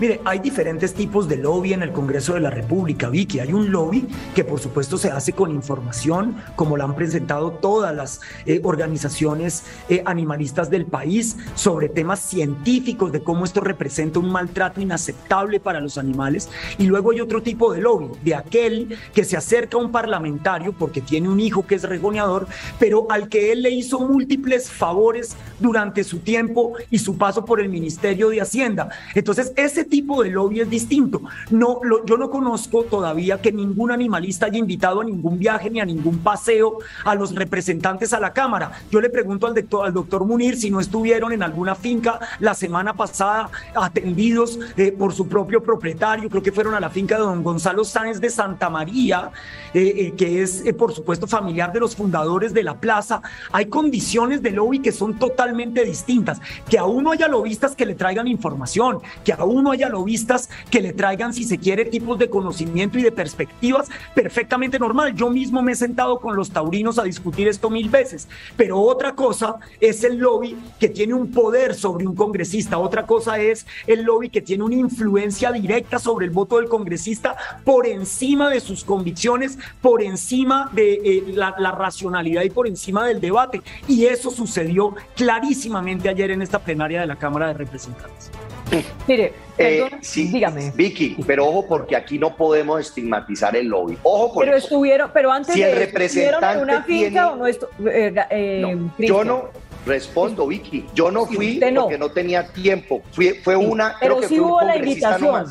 Mire, 0.00 0.18
hay 0.24 0.38
diferentes 0.38 0.94
tipos 0.94 1.28
de 1.28 1.36
lobby 1.36 1.74
en 1.74 1.82
el 1.82 1.92
Congreso 1.92 2.32
de 2.32 2.40
la 2.40 2.48
República, 2.48 3.10
Vicky. 3.10 3.40
Hay 3.40 3.52
un 3.52 3.70
lobby 3.70 4.08
que 4.34 4.44
por 4.44 4.58
supuesto 4.58 4.96
se 4.96 5.10
hace 5.10 5.34
con 5.34 5.50
información, 5.50 6.36
como 6.56 6.78
la 6.78 6.84
han 6.84 6.96
presentado 6.96 7.50
todas 7.50 7.94
las 7.94 8.22
eh, 8.46 8.62
organizaciones 8.64 9.62
eh, 9.90 10.02
animalistas 10.06 10.70
del 10.70 10.86
país, 10.86 11.36
sobre 11.54 11.90
temas 11.90 12.20
científicos 12.20 13.12
de 13.12 13.22
cómo 13.22 13.44
esto 13.44 13.60
representa 13.60 14.20
un 14.20 14.32
maltrato 14.32 14.80
inaceptable 14.80 15.60
para 15.60 15.80
los 15.80 15.98
animales. 15.98 16.48
Y 16.78 16.86
luego 16.86 17.10
hay 17.10 17.20
otro 17.20 17.42
tipo 17.42 17.70
de 17.70 17.82
lobby, 17.82 18.08
de 18.24 18.34
aquel 18.34 18.96
que 19.12 19.24
se 19.24 19.36
acerca 19.36 19.76
a 19.76 19.82
un 19.82 19.92
parlamentario 19.92 20.72
porque 20.72 21.02
tiene 21.02 21.28
un 21.28 21.40
hijo 21.40 21.66
que 21.66 21.74
es 21.74 21.82
regoneador, 21.82 22.46
pero 22.78 23.06
al 23.10 23.28
que 23.28 23.52
él 23.52 23.60
le 23.60 23.70
hizo 23.70 24.00
múltiples 24.00 24.70
favores 24.70 25.36
durante 25.58 26.04
su 26.04 26.20
tiempo 26.20 26.72
y 26.90 27.00
su 27.00 27.18
paso 27.18 27.44
por 27.44 27.60
el 27.60 27.68
Ministerio 27.68 28.30
de 28.30 28.40
Hacienda. 28.40 28.88
Entonces, 29.14 29.52
ese 29.56 29.89
tipo 29.90 30.22
de 30.22 30.30
lobby 30.30 30.60
es 30.60 30.70
distinto. 30.70 31.20
No, 31.50 31.80
yo 32.06 32.16
no 32.16 32.30
conozco 32.30 32.84
todavía 32.84 33.42
que 33.42 33.52
ningún 33.52 33.90
animalista 33.90 34.46
haya 34.46 34.58
invitado 34.58 35.00
a 35.00 35.04
ningún 35.04 35.38
viaje 35.38 35.68
ni 35.68 35.80
a 35.80 35.84
ningún 35.84 36.18
paseo 36.20 36.78
a 37.04 37.14
los 37.14 37.34
representantes 37.34 38.12
a 38.12 38.20
la 38.20 38.32
Cámara. 38.32 38.72
Yo 38.90 39.00
le 39.00 39.10
pregunto 39.10 39.46
al 39.46 39.54
doctor, 39.54 39.86
al 39.86 39.92
doctor 39.92 40.24
Munir 40.24 40.56
si 40.56 40.70
no 40.70 40.80
estuvieron 40.80 41.32
en 41.32 41.42
alguna 41.42 41.74
finca 41.74 42.20
la 42.38 42.54
semana 42.54 42.94
pasada 42.94 43.50
atendidos 43.74 44.58
eh, 44.76 44.92
por 44.92 45.12
su 45.12 45.28
propio 45.28 45.62
propietario, 45.62 46.30
creo 46.30 46.42
que 46.42 46.52
fueron 46.52 46.74
a 46.74 46.80
la 46.80 46.90
finca 46.90 47.16
de 47.16 47.22
don 47.22 47.42
Gonzalo 47.42 47.84
Sáenz 47.84 48.20
de 48.20 48.30
Santa 48.30 48.70
María, 48.70 49.30
eh, 49.74 49.92
eh, 49.96 50.14
que 50.16 50.42
es 50.42 50.62
por 50.78 50.94
supuesto 50.94 51.26
familiar 51.26 51.72
de 51.72 51.80
los 51.80 51.96
fundadores 51.96 52.54
de 52.54 52.62
la 52.62 52.74
plaza. 52.74 53.20
Hay 53.52 53.66
condiciones 53.66 54.42
de 54.42 54.52
lobby 54.52 54.78
que 54.78 54.92
son 54.92 55.18
totalmente 55.18 55.84
distintas. 55.84 56.40
Que 56.68 56.78
a 56.78 56.84
uno 56.84 57.10
haya 57.10 57.28
lobistas 57.28 57.74
que 57.74 57.86
le 57.86 57.94
traigan 57.94 58.28
información, 58.28 58.98
que 59.24 59.32
a 59.32 59.44
uno 59.44 59.72
haya 59.72 59.79
a 59.82 59.88
lobistas 59.88 60.50
que 60.70 60.80
le 60.80 60.92
traigan, 60.92 61.32
si 61.32 61.44
se 61.44 61.58
quiere, 61.58 61.84
tipos 61.84 62.18
de 62.18 62.30
conocimiento 62.30 62.98
y 62.98 63.02
de 63.02 63.12
perspectivas 63.12 63.88
perfectamente 64.14 64.78
normal. 64.78 65.14
Yo 65.14 65.30
mismo 65.30 65.62
me 65.62 65.72
he 65.72 65.76
sentado 65.76 66.20
con 66.20 66.36
los 66.36 66.50
taurinos 66.50 66.98
a 66.98 67.04
discutir 67.04 67.48
esto 67.48 67.70
mil 67.70 67.88
veces, 67.88 68.28
pero 68.56 68.80
otra 68.80 69.14
cosa 69.14 69.56
es 69.80 70.04
el 70.04 70.18
lobby 70.18 70.56
que 70.78 70.88
tiene 70.88 71.14
un 71.14 71.30
poder 71.30 71.74
sobre 71.74 72.06
un 72.06 72.14
congresista, 72.14 72.78
otra 72.78 73.06
cosa 73.06 73.38
es 73.38 73.66
el 73.86 74.02
lobby 74.02 74.30
que 74.30 74.40
tiene 74.40 74.64
una 74.64 74.74
influencia 74.74 75.52
directa 75.52 75.98
sobre 75.98 76.26
el 76.26 76.32
voto 76.32 76.56
del 76.56 76.68
congresista 76.68 77.36
por 77.64 77.86
encima 77.86 78.50
de 78.50 78.60
sus 78.60 78.84
convicciones, 78.84 79.58
por 79.80 80.02
encima 80.02 80.70
de 80.72 80.94
eh, 80.94 81.24
la 81.34 81.72
racionalidad 81.72 82.42
y 82.42 82.50
por 82.50 82.66
encima 82.66 83.06
del 83.06 83.20
debate. 83.20 83.62
Y 83.88 84.06
eso 84.06 84.30
sucedió 84.30 84.94
clarísimamente 85.16 86.08
ayer 86.08 86.30
en 86.30 86.42
esta 86.42 86.58
plenaria 86.58 87.00
de 87.00 87.06
la 87.06 87.16
Cámara 87.16 87.48
de 87.48 87.54
Representantes. 87.54 88.30
Mire, 89.08 89.32
eh, 89.58 89.90
sí, 90.00 90.28
dígame. 90.28 90.72
Vicky, 90.74 91.16
pero 91.26 91.46
ojo 91.46 91.66
porque 91.66 91.96
aquí 91.96 92.18
no 92.18 92.34
podemos 92.36 92.80
estigmatizar 92.80 93.54
el 93.56 93.66
lobby. 93.66 93.98
Ojo 94.02 94.40
Pero 94.40 94.56
estuvieron, 94.56 95.10
pero 95.12 95.30
antes 95.32 95.54
si 95.54 95.62
el 95.62 95.76
representante 95.76 96.58
en 96.58 96.62
una 96.62 96.82
finca 96.82 97.32
o 97.32 97.36
no, 97.36 97.46
esto, 97.46 97.68
eh, 97.86 98.14
eh, 98.30 98.78
Yo 98.98 99.24
no 99.24 99.50
respondo, 99.86 100.46
Vicky. 100.46 100.86
Yo 100.94 101.10
no 101.10 101.26
fui 101.26 101.60
porque 101.74 101.98
no 101.98 102.10
tenía 102.10 102.46
tiempo. 102.48 103.02
Fui, 103.12 103.30
fue 103.42 103.56
una, 103.56 103.96
pero 104.00 104.16
creo 104.16 104.20
que 104.20 104.28
sí 104.28 104.36
fue 104.38 104.46
hubo 104.46 104.62
la 104.62 104.76
invitación. 104.76 105.46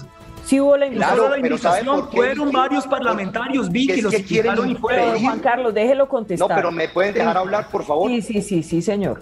Sí 0.45 0.59
hubo 0.59 0.77
la 0.77 0.87
invitación. 0.87 1.15
Claro, 1.15 1.29
la 1.29 1.37
invitación 1.37 2.11
fueron 2.11 2.51
varios 2.51 2.87
parlamentarios, 2.87 3.69
Vicky, 3.71 4.01
los 4.01 4.13
que 4.13 4.23
quieren 4.23 4.55
y 4.67 4.75
Juan 4.75 5.39
Carlos, 5.39 5.73
déjelo 5.73 6.07
contestar. 6.07 6.49
No, 6.49 6.55
pero 6.55 6.71
me 6.71 6.87
pueden 6.87 7.13
dejar 7.13 7.37
hablar, 7.37 7.69
por 7.69 7.85
favor. 7.85 8.09
Sí, 8.09 8.21
sí, 8.21 8.41
sí, 8.41 8.63
sí, 8.63 8.81
señor. 8.81 9.19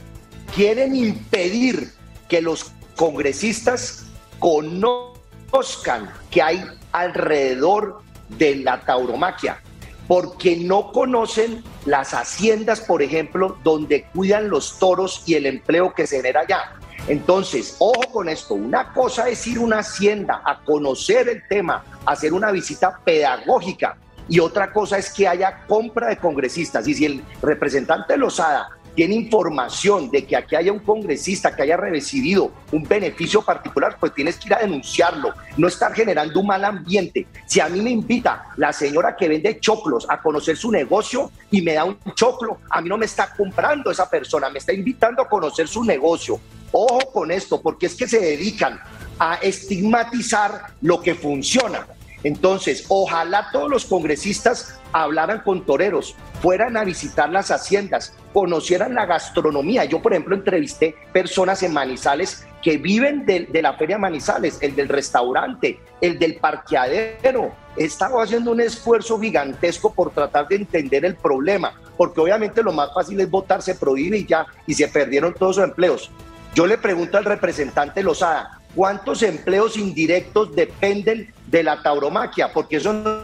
Quieren 0.56 0.96
impedir 0.96 1.90
que 2.30 2.42
los 2.42 2.72
congresistas 2.98 4.04
conozcan 4.40 6.12
que 6.30 6.42
hay 6.42 6.62
alrededor 6.92 8.02
de 8.28 8.58
la 8.58 8.82
tauromaquia, 8.82 9.62
porque 10.08 10.58
no 10.58 10.92
conocen 10.92 11.64
las 11.86 12.14
haciendas, 12.14 12.82
por 12.82 13.02
ejemplo, 13.02 13.58
donde 13.64 14.04
cuidan 14.14 14.50
los 14.50 14.78
toros 14.80 15.24
y 15.26 15.36
el 15.36 15.46
empleo 15.46 15.94
que 15.94 16.06
se 16.06 16.18
genera 16.18 16.42
allá. 16.42 16.74
Entonces, 17.08 17.78
ojo 17.80 18.12
con 18.12 18.28
esto, 18.28 18.56
una 18.56 18.92
cosa 18.94 19.30
es 19.30 19.48
ir 19.48 19.60
a 19.60 19.62
una 19.62 19.80
hacienda 19.80 20.42
a 20.44 20.60
conocer 20.60 21.30
el 21.30 21.42
tema, 21.48 21.86
hacer 22.06 22.34
una 22.34 22.52
visita 22.52 23.00
pedagógica, 23.06 23.96
y 24.30 24.40
otra 24.40 24.74
cosa 24.74 24.98
es 24.98 25.14
que 25.14 25.28
haya 25.28 25.66
compra 25.68 26.08
de 26.10 26.18
congresistas. 26.18 26.88
Y 26.88 26.94
si 26.94 27.06
el 27.06 27.24
representante 27.42 28.18
Lozada 28.18 28.70
tiene 28.98 29.14
información 29.14 30.10
de 30.10 30.26
que 30.26 30.36
aquí 30.36 30.56
haya 30.56 30.74
un 30.74 30.80
congresista 30.80 31.56
que 31.56 31.62
haya 31.62 31.78
recibido 31.78 32.52
un 32.72 32.82
beneficio 32.82 33.44
particular, 33.44 33.96
pues 34.00 34.12
tienes 34.12 34.38
que 34.38 34.48
ir 34.48 34.56
a 34.56 34.58
denunciarlo, 34.58 35.34
no 35.56 35.68
estar 35.68 35.94
generando 35.94 36.40
un 36.40 36.48
mal 36.48 36.66
ambiente. 36.66 37.28
Si 37.46 37.60
a 37.60 37.70
mí 37.70 37.80
me 37.80 37.92
invita 37.92 38.48
la 38.58 38.74
señora 38.74 39.16
que 39.16 39.28
vende 39.28 39.60
choclos 39.60 40.08
a 40.10 40.20
conocer 40.20 40.58
su 40.58 40.72
negocio 40.72 41.30
y 41.52 41.62
me 41.62 41.74
da 41.74 41.86
un 41.86 42.00
choclo, 42.16 42.58
a 42.72 42.82
mí 42.82 42.90
no 42.90 42.98
me 42.98 43.06
está 43.06 43.32
comprando 43.38 43.92
esa 43.92 44.10
persona, 44.10 44.50
me 44.50 44.58
está 44.58 44.74
invitando 44.74 45.22
a 45.22 45.30
conocer 45.30 45.68
su 45.68 45.84
negocio. 45.84 46.40
Ojo 46.72 47.12
con 47.14 47.30
esto, 47.30 47.62
porque 47.62 47.86
es 47.86 47.94
que 47.94 48.08
se 48.08 48.20
dedican 48.20 48.80
a 49.20 49.36
estigmatizar 49.36 50.74
lo 50.82 51.04
que 51.04 51.14
funciona. 51.14 51.86
Entonces, 52.24 52.86
ojalá 52.90 53.50
todos 53.52 53.70
los 53.70 53.86
congresistas 53.86 54.80
hablaran 54.92 55.42
con 55.42 55.66
toreros, 55.66 56.16
fueran 56.42 56.78
a 56.78 56.84
visitar 56.84 57.30
las 57.30 57.52
haciendas, 57.52 58.14
conocieran 58.34 58.96
la 58.96 59.06
gastronomía. 59.06 59.86
Yo, 59.86 60.02
por 60.02 60.14
ejemplo, 60.14 60.36
entrevisté 60.36 60.96
personas 61.14 61.62
en 61.64 61.74
Manizales 61.74 62.46
que 62.62 62.78
viven 62.78 63.26
de, 63.26 63.48
la 63.62 63.74
Feria 63.74 63.98
Manizales, 63.98 64.58
el 64.62 64.76
del 64.76 64.90
restaurante, 64.90 65.80
el 66.02 66.18
del 66.20 66.36
parqueadero. 66.36 67.54
He 67.78 67.86
estado 67.86 68.20
haciendo 68.20 68.52
un 68.52 68.62
esfuerzo 68.62 69.20
gigantesco 69.20 69.94
por 69.94 70.12
tratar 70.12 70.48
de 70.48 70.58
entender 70.58 71.06
el 71.06 71.16
problema, 71.16 71.80
porque 71.96 72.20
obviamente 72.20 72.64
lo 72.64 72.74
más 72.74 72.94
fácil 72.94 73.20
es 73.20 73.30
votar, 73.30 73.62
se 73.62 73.76
prohíbe 73.76 74.18
y 74.18 74.26
ya, 74.26 74.46
y 74.66 74.74
se 74.74 74.88
perdieron 74.88 75.34
todos 75.34 75.56
sus 75.56 75.64
empleos. 75.64 76.12
Yo 76.56 76.66
le 76.66 76.78
pregunto 76.78 77.18
al 77.18 77.26
representante 77.26 78.02
Lozada, 78.02 78.60
¿cuántos 78.76 79.22
empleos 79.22 79.78
indirectos 79.78 80.56
dependen 80.56 81.32
de 81.48 81.64
la 81.64 81.82
tauromaquia? 81.82 82.54
Porque 82.54 82.78
eso 82.78 82.94
no 82.94 83.24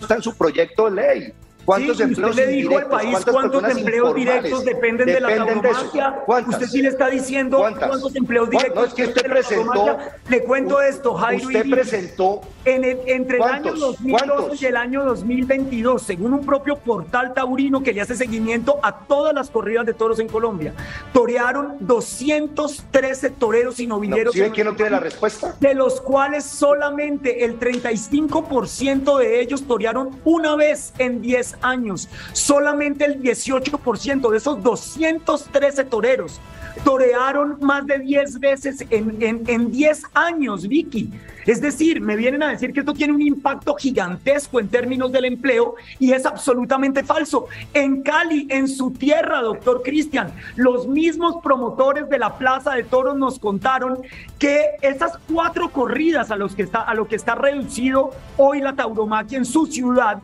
está 0.00 0.16
en 0.16 0.22
su 0.22 0.36
proyecto 0.36 0.90
de 0.90 0.90
ley. 0.90 1.34
¿Cuántos 1.70 1.98
sí, 1.98 2.02
empleos 2.02 2.30
usted 2.30 2.46
le 2.46 2.52
dijo 2.52 2.78
al 2.78 2.86
país 2.88 3.18
cuántos 3.30 3.62
empleos 3.62 4.12
directos 4.12 4.64
dependen, 4.64 5.06
de 5.06 5.20
la 5.20 5.36
tauromaquia. 5.36 6.24
Usted 6.48 6.66
sí 6.66 6.82
le 6.82 6.88
está 6.88 7.06
diciendo 7.06 7.58
cuántos 7.58 8.16
empleos 8.16 8.50
directos. 8.50 8.74
No, 8.74 8.84
es 8.86 8.94
que 8.94 9.04
usted 9.04 9.22
presentó. 9.22 9.98
Le 10.28 10.42
cuento 10.42 10.82
esto, 10.82 11.14
Jairo. 11.14 11.46
Usted 11.46 11.70
presentó. 11.70 12.40
En 12.64 12.84
entre 12.84 13.38
el 13.38 13.42
año 13.42 13.74
2012 13.74 14.56
y 14.60 14.66
el 14.66 14.76
año 14.76 15.04
2022, 15.04 16.02
según 16.02 16.34
un 16.34 16.44
propio 16.44 16.76
portal 16.76 17.32
taurino 17.32 17.82
que 17.82 17.92
le 17.92 18.00
hace 18.00 18.16
seguimiento 18.16 18.80
a 18.82 18.98
todas 18.98 19.32
las 19.32 19.48
corridas 19.48 19.86
de 19.86 19.94
toros 19.94 20.18
en 20.18 20.28
Colombia, 20.28 20.74
torearon 21.12 21.76
213 21.80 23.30
toreros 23.30 23.80
y 23.80 23.86
novilleros. 23.86 24.34
¿Sí 24.34 24.42
quién 24.52 24.66
no 24.66 24.74
tiene 24.74 24.90
la 24.90 25.00
respuesta? 25.00 25.54
De 25.60 25.74
los 25.74 26.00
cuales 26.00 26.44
solamente 26.44 27.44
el 27.44 27.58
35% 27.58 29.18
de 29.18 29.40
ellos 29.40 29.62
torearon 29.62 30.20
una 30.24 30.56
vez 30.56 30.92
en 30.98 31.22
10 31.22 31.59
años. 31.62 32.08
Solamente 32.32 33.04
el 33.04 33.20
18% 33.22 34.30
de 34.30 34.36
esos 34.36 34.62
213 34.62 35.84
toreros 35.84 36.40
torearon 36.84 37.58
más 37.60 37.86
de 37.86 37.98
10 37.98 38.40
veces 38.40 38.84
en, 38.90 39.16
en, 39.20 39.42
en 39.46 39.70
10 39.70 40.02
años, 40.14 40.66
Vicky. 40.66 41.10
Es 41.46 41.60
decir, 41.60 42.00
me 42.00 42.16
vienen 42.16 42.42
a 42.42 42.48
decir 42.48 42.72
que 42.72 42.80
esto 42.80 42.92
tiene 42.92 43.12
un 43.12 43.22
impacto 43.22 43.74
gigantesco 43.74 44.60
en 44.60 44.68
términos 44.68 45.10
del 45.10 45.24
empleo 45.24 45.74
y 45.98 46.12
es 46.12 46.26
absolutamente 46.26 47.02
falso. 47.02 47.46
En 47.72 48.02
Cali, 48.02 48.46
en 48.50 48.68
su 48.68 48.90
tierra, 48.92 49.40
doctor 49.40 49.82
Cristian, 49.82 50.32
los 50.56 50.86
mismos 50.86 51.36
promotores 51.42 52.08
de 52.08 52.18
la 52.18 52.36
Plaza 52.36 52.74
de 52.74 52.84
Toros 52.84 53.16
nos 53.16 53.38
contaron 53.38 53.98
que 54.38 54.70
esas 54.82 55.18
cuatro 55.32 55.70
corridas 55.70 56.30
a, 56.30 56.36
los 56.36 56.54
que 56.54 56.62
está, 56.62 56.82
a 56.82 56.94
lo 56.94 57.08
que 57.08 57.16
está 57.16 57.34
reducido 57.34 58.10
hoy 58.36 58.60
la 58.60 58.74
tauromaquia 58.74 59.38
en 59.38 59.44
su 59.44 59.66
ciudad, 59.66 60.20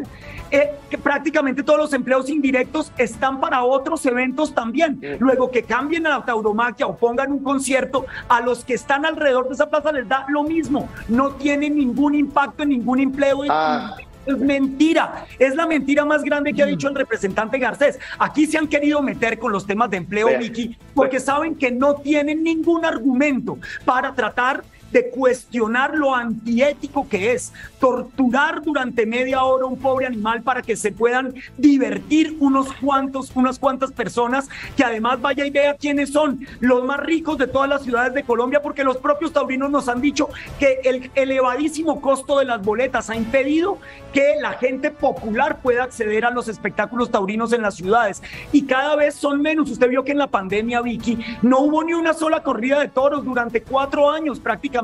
eh, 0.51 0.71
que 0.91 0.99
prácticamente 0.99 1.16
todos 1.65 1.79
los 1.79 1.93
empleos 1.93 2.29
indirectos 2.29 2.93
están 2.99 3.41
para 3.41 3.63
otros 3.65 4.05
eventos 4.07 4.55
también. 4.55 5.01
Luego 5.19 5.51
que 5.51 5.63
cambien 5.63 6.07
a 6.07 6.11
la 6.11 6.25
tauromaquia 6.25 6.87
o 6.87 6.97
pongan 6.97 7.33
un 7.33 7.43
concierto, 7.43 8.07
a 8.29 8.41
los 8.41 8.65
que 8.65 8.75
están 8.75 9.05
alrededor 9.05 9.49
de 9.49 9.55
esa 9.55 9.69
plaza 9.69 9.93
les 9.93 10.09
da 10.09 10.27
lo 10.29 10.43
mismo. 10.43 10.89
No 11.09 11.31
tiene 11.33 11.71
ningún 11.71 12.15
impacto 12.15 12.63
en 12.63 12.71
ningún 12.71 13.01
empleo. 13.01 13.43
Ah. 13.49 13.97
Es 14.27 14.39
mentira, 14.39 15.25
es 15.39 15.55
la 15.55 15.69
mentira 15.69 16.05
más 16.05 16.25
grande 16.25 16.53
que 16.53 16.61
ha 16.61 16.67
dicho 16.67 16.89
el 16.89 16.97
representante 16.97 17.59
Garcés. 17.59 18.01
Aquí 18.19 18.47
se 18.47 18.59
han 18.59 18.67
querido 18.67 19.01
meter 19.01 19.39
con 19.39 19.53
los 19.53 19.67
temas 19.67 19.89
de 19.89 19.99
empleo, 19.99 20.37
Vicky, 20.37 20.77
porque 20.95 21.21
saben 21.21 21.55
que 21.55 21.71
no 21.71 21.95
tienen 21.95 22.43
ningún 22.43 22.85
argumento 22.85 23.57
para 23.85 24.15
tratar 24.15 24.65
de 24.93 25.11
cuestionar 25.11 25.95
lo 25.95 26.15
antiético 26.15 27.09
que 27.09 27.33
es 27.33 27.53
torturar 27.81 28.63
durante 28.63 29.07
media 29.07 29.45
hora 29.45 29.67
un 29.67 29.79
pobre 29.79 30.07
animal 30.07 30.43
para 30.43 30.63
que 30.63 30.77
se 30.77 30.93
puedan 30.93 31.35
divertir 31.57 32.37
unos 32.41 32.73
cuantos, 32.75 33.33
unas 33.35 33.59
cuantas 33.59 33.93
personas 33.93 34.49
que 34.77 34.85
además 34.85 35.21
vaya 35.21 35.45
y 35.45 35.51
vea 35.51 35.75
quiénes 35.75 36.11
son 36.11 36.47
los 36.61 36.85
más 36.85 37.01
ricos 37.01 37.39
de 37.39 37.47
todas 37.47 37.69
las 37.69 37.83
ciudades 37.83 38.15
de 38.15 38.23
Colombia, 38.23 38.63
porque 38.63 38.85
los 38.85 38.99
propios 38.99 39.33
taurinos 39.33 39.71
nos 39.71 39.89
han 39.89 40.01
dicho 40.01 40.29
que 40.59 40.81
el 40.85 41.11
elevadísimo 41.15 42.01
costo 42.01 42.39
de 42.39 42.45
las 42.45 42.63
boletas 42.63 43.11
ha 43.11 43.17
impedido 43.17 43.79
que 44.13 44.37
la 44.41 44.53
gente 44.53 44.91
popular 44.91 45.59
pueda 45.61 45.85
acceder 45.85 46.25
a 46.25 46.31
los 46.31 46.49
espectáculos 46.49 47.11
taurinos 47.11 47.53
en 47.53 47.63
las 47.63 47.75
ciudades 47.75 48.23
y 48.53 48.65
cada 48.65 48.97
vez 48.97 49.15
son 49.15 49.43
menos. 49.43 49.71
Usted 49.71 49.89
vio 49.89 50.05
que 50.05 50.13
en 50.13 50.19
la 50.19 50.29
pandemia, 50.29 50.81
Vicky, 50.81 51.19
no 51.43 51.61
hubo 51.61 51.85
ni 51.85 51.93
una 51.93 52.15
sola 52.15 52.43
corrida 52.43 52.81
de 52.81 52.89
toros 52.89 53.25
durante 53.25 53.63
cuatro 53.63 54.11
años 54.11 54.41
prácticamente 54.41 54.76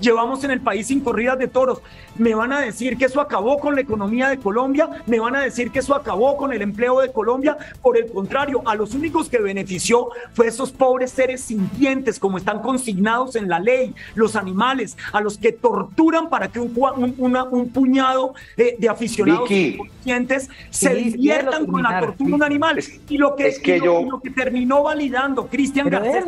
llevamos 0.00 0.44
en 0.44 0.50
el 0.50 0.60
país 0.60 0.86
sin 0.86 1.00
corridas 1.00 1.38
de 1.38 1.48
toros. 1.48 1.80
Me 2.16 2.34
van 2.34 2.52
a 2.52 2.60
decir 2.60 2.96
que 2.96 3.06
eso 3.06 3.20
acabó 3.20 3.58
con 3.58 3.74
la 3.74 3.80
economía 3.80 4.28
de 4.28 4.38
Colombia, 4.38 4.88
me 5.06 5.18
van 5.18 5.36
a 5.36 5.40
decir 5.40 5.70
que 5.70 5.80
eso 5.80 5.94
acabó 5.94 6.36
con 6.36 6.52
el 6.52 6.62
empleo 6.62 7.00
de 7.00 7.12
Colombia. 7.12 7.56
Por 7.82 7.96
el 7.96 8.10
contrario, 8.10 8.62
a 8.66 8.74
los 8.74 8.94
únicos 8.94 9.28
que 9.28 9.38
benefició 9.38 10.08
fue 10.32 10.48
esos 10.48 10.70
pobres 10.72 11.10
seres 11.10 11.42
sintientes, 11.42 12.18
como 12.18 12.38
están 12.38 12.60
consignados 12.60 13.36
en 13.36 13.48
la 13.48 13.58
ley, 13.58 13.94
los 14.14 14.36
animales, 14.36 14.96
a 15.12 15.20
los 15.20 15.38
que 15.38 15.52
torturan 15.52 16.28
para 16.28 16.48
que 16.48 16.60
un, 16.60 16.72
un, 17.18 17.68
puñado 17.70 18.34
de, 18.56 18.88
aficionados 18.88 19.48
sintientes 19.48 20.48
se 20.70 20.94
diviertan 20.94 21.66
con 21.66 21.82
la 21.82 22.00
tortura 22.00 22.28
de 22.28 22.34
un 22.34 22.42
animal. 22.42 22.78
y 23.08 23.18
lo 23.18 23.34
que, 23.34 23.54
que 23.62 23.78
lo, 23.78 24.20
que 24.22 24.30
terminó 24.30 24.82
validando 24.82 25.46
Cristian 25.46 25.88
Garcés 25.88 26.24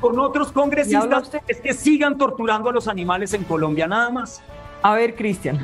con 0.00 0.18
otros 0.18 0.52
congresistas 0.52 1.30
es 1.48 1.60
que 1.60 1.74
sigan 1.74 2.16
torturando 2.16 2.29
torturando 2.30 2.70
a 2.70 2.72
los 2.72 2.88
animales 2.88 3.34
en 3.34 3.44
Colombia, 3.44 3.86
nada 3.86 4.10
más. 4.10 4.40
A 4.82 4.94
ver, 4.94 5.14
Cristian. 5.14 5.60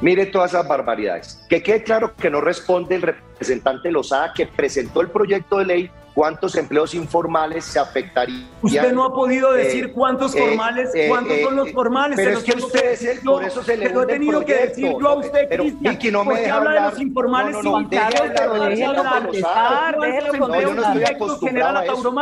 mire 0.00 0.26
todas 0.26 0.52
esas 0.52 0.66
barbaridades. 0.66 1.44
Que 1.48 1.62
quede 1.62 1.82
claro 1.82 2.14
que 2.16 2.30
no 2.30 2.40
responde 2.40 2.96
el 2.96 3.02
representante 3.02 3.90
Lozada 3.90 4.32
que 4.34 4.46
presentó 4.46 5.00
el 5.02 5.08
proyecto 5.08 5.58
de 5.58 5.64
ley 5.64 5.90
cuántos 6.14 6.54
empleos 6.56 6.94
informales 6.94 7.64
se 7.64 7.78
afectarían. 7.78 8.48
Usted 8.62 8.92
no 8.92 9.04
ha 9.04 9.14
podido 9.14 9.54
eh, 9.54 9.64
decir 9.64 9.92
cuántos 9.92 10.34
eh, 10.34 10.38
formales, 10.38 10.90
eh, 10.94 11.06
cuántos 11.08 11.40
son 11.40 11.56
los 11.56 11.72
formales. 11.72 12.16
Pero 12.16 12.38
es 12.38 12.44
que 12.44 12.58
usted 12.58 12.92
es 12.92 13.04
el, 13.04 13.20
por 13.20 13.44
eso 13.44 13.62
se 13.62 13.76
le 13.76 13.86
he 13.86 14.06
tenido 14.06 14.44
que 14.44 14.54
decir 14.54 14.92
yo 15.00 15.08
a 15.08 15.14
usted, 15.14 15.46
pero, 15.48 15.64
Cristian, 15.64 15.94
Vicky, 15.94 16.10
no 16.10 16.24
me 16.24 16.40
deja 16.40 16.56
habla 16.56 16.70
hablar. 16.70 16.84
de 16.84 16.90
los 16.90 17.00
informales 17.00 17.56
no, 17.56 17.62
no, 17.62 17.80
no, 17.80 17.88
déjelo 17.88 19.00
hablar, 19.00 19.98
déjelo 20.00 20.48
No, 20.48 20.60
yo 20.60 20.74
no 20.74 20.82
estoy 20.82 21.04
acostumbrado 21.04 21.78
a 21.78 21.84
eso. 21.84 22.14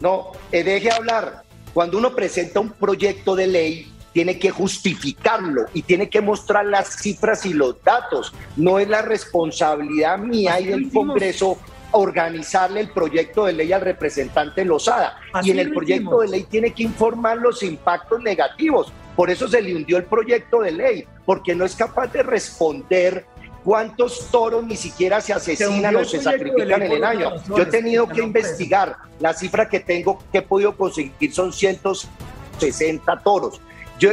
No, 0.00 0.32
deje 0.50 0.90
hablar. 0.90 1.41
Cuando 1.74 1.98
uno 1.98 2.14
presenta 2.14 2.60
un 2.60 2.70
proyecto 2.70 3.34
de 3.34 3.46
ley, 3.46 3.92
tiene 4.12 4.38
que 4.38 4.50
justificarlo 4.50 5.64
y 5.72 5.82
tiene 5.82 6.10
que 6.10 6.20
mostrar 6.20 6.66
las 6.66 6.96
cifras 6.96 7.46
y 7.46 7.54
los 7.54 7.82
datos. 7.82 8.32
No 8.56 8.78
es 8.78 8.88
la 8.88 9.02
responsabilidad 9.02 10.18
mía 10.18 10.60
y 10.60 10.66
del 10.66 10.90
Congreso 10.92 11.58
organizarle 11.92 12.80
el 12.80 12.90
proyecto 12.90 13.46
de 13.46 13.52
ley 13.54 13.72
al 13.72 13.80
representante 13.80 14.64
Lozada. 14.64 15.18
y 15.42 15.50
en 15.50 15.58
el 15.58 15.72
proyecto 15.72 16.20
de 16.20 16.28
ley 16.28 16.42
tiene 16.44 16.72
que 16.72 16.82
informar 16.82 17.38
los 17.38 17.62
impactos 17.62 18.22
negativos. 18.22 18.92
Por 19.16 19.30
eso 19.30 19.46
se 19.46 19.60
le 19.60 19.74
hundió 19.74 19.98
el 19.98 20.04
proyecto 20.04 20.60
de 20.60 20.72
ley, 20.72 21.06
porque 21.26 21.54
no 21.54 21.64
es 21.64 21.76
capaz 21.76 22.12
de 22.12 22.22
responder 22.22 23.26
¿Cuántos 23.64 24.28
toros 24.30 24.64
ni 24.64 24.76
siquiera 24.76 25.20
se 25.20 25.32
asesinan 25.32 25.94
o 25.94 26.04
se 26.04 26.20
sacrifican 26.20 26.82
en 26.82 26.92
el 26.92 27.04
año? 27.04 27.32
Yo 27.46 27.58
he 27.58 27.66
tenido 27.66 28.08
que 28.08 28.20
investigar. 28.20 28.96
La 29.20 29.34
cifra 29.34 29.68
que 29.68 29.78
tengo, 29.78 30.18
que 30.32 30.38
he 30.38 30.42
podido 30.42 30.76
conseguir 30.76 31.32
son 31.32 31.52
160 31.52 33.22
toros. 33.22 33.60
Yo 34.00 34.10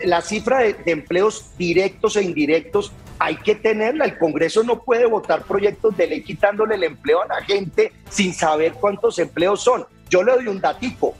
la 0.00 0.20
cifra 0.20 0.60
de, 0.60 0.76
empleos 0.86 1.56
directos 1.56 2.16
e 2.16 2.22
indirectos 2.22 2.92
hay 3.20 3.36
que 3.36 3.54
tenerla. 3.54 4.04
El 4.04 4.18
Congreso 4.18 4.64
no 4.64 4.82
puede 4.82 5.06
votar 5.06 5.44
proyectos 5.44 5.96
de 5.96 6.08
ley 6.08 6.24
quitándole 6.24 6.74
el 6.74 6.82
empleo 6.82 7.22
a 7.22 7.28
la 7.28 7.42
gente 7.44 7.92
sin 8.10 8.34
saber 8.34 8.72
cuántos 8.72 9.20
empleos 9.20 9.62
son. 9.62 9.86
Yo 10.10 10.24
le 10.24 10.32
doy 10.32 10.48
un 10.48 10.60
datico. 10.60 11.14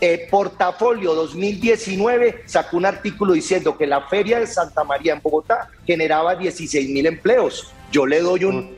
Eh, 0.00 0.26
Portafolio 0.30 1.14
2019 1.14 2.42
sacó 2.46 2.76
un 2.76 2.86
artículo 2.86 3.32
diciendo 3.32 3.76
que 3.76 3.86
la 3.86 4.02
Feria 4.02 4.40
de 4.40 4.46
Santa 4.46 4.84
María 4.84 5.14
en 5.14 5.22
Bogotá 5.22 5.70
generaba 5.86 6.34
16 6.34 6.90
mil 6.90 7.06
empleos. 7.06 7.72
Yo 7.92 8.06
le 8.06 8.20
doy 8.20 8.44
un 8.44 8.72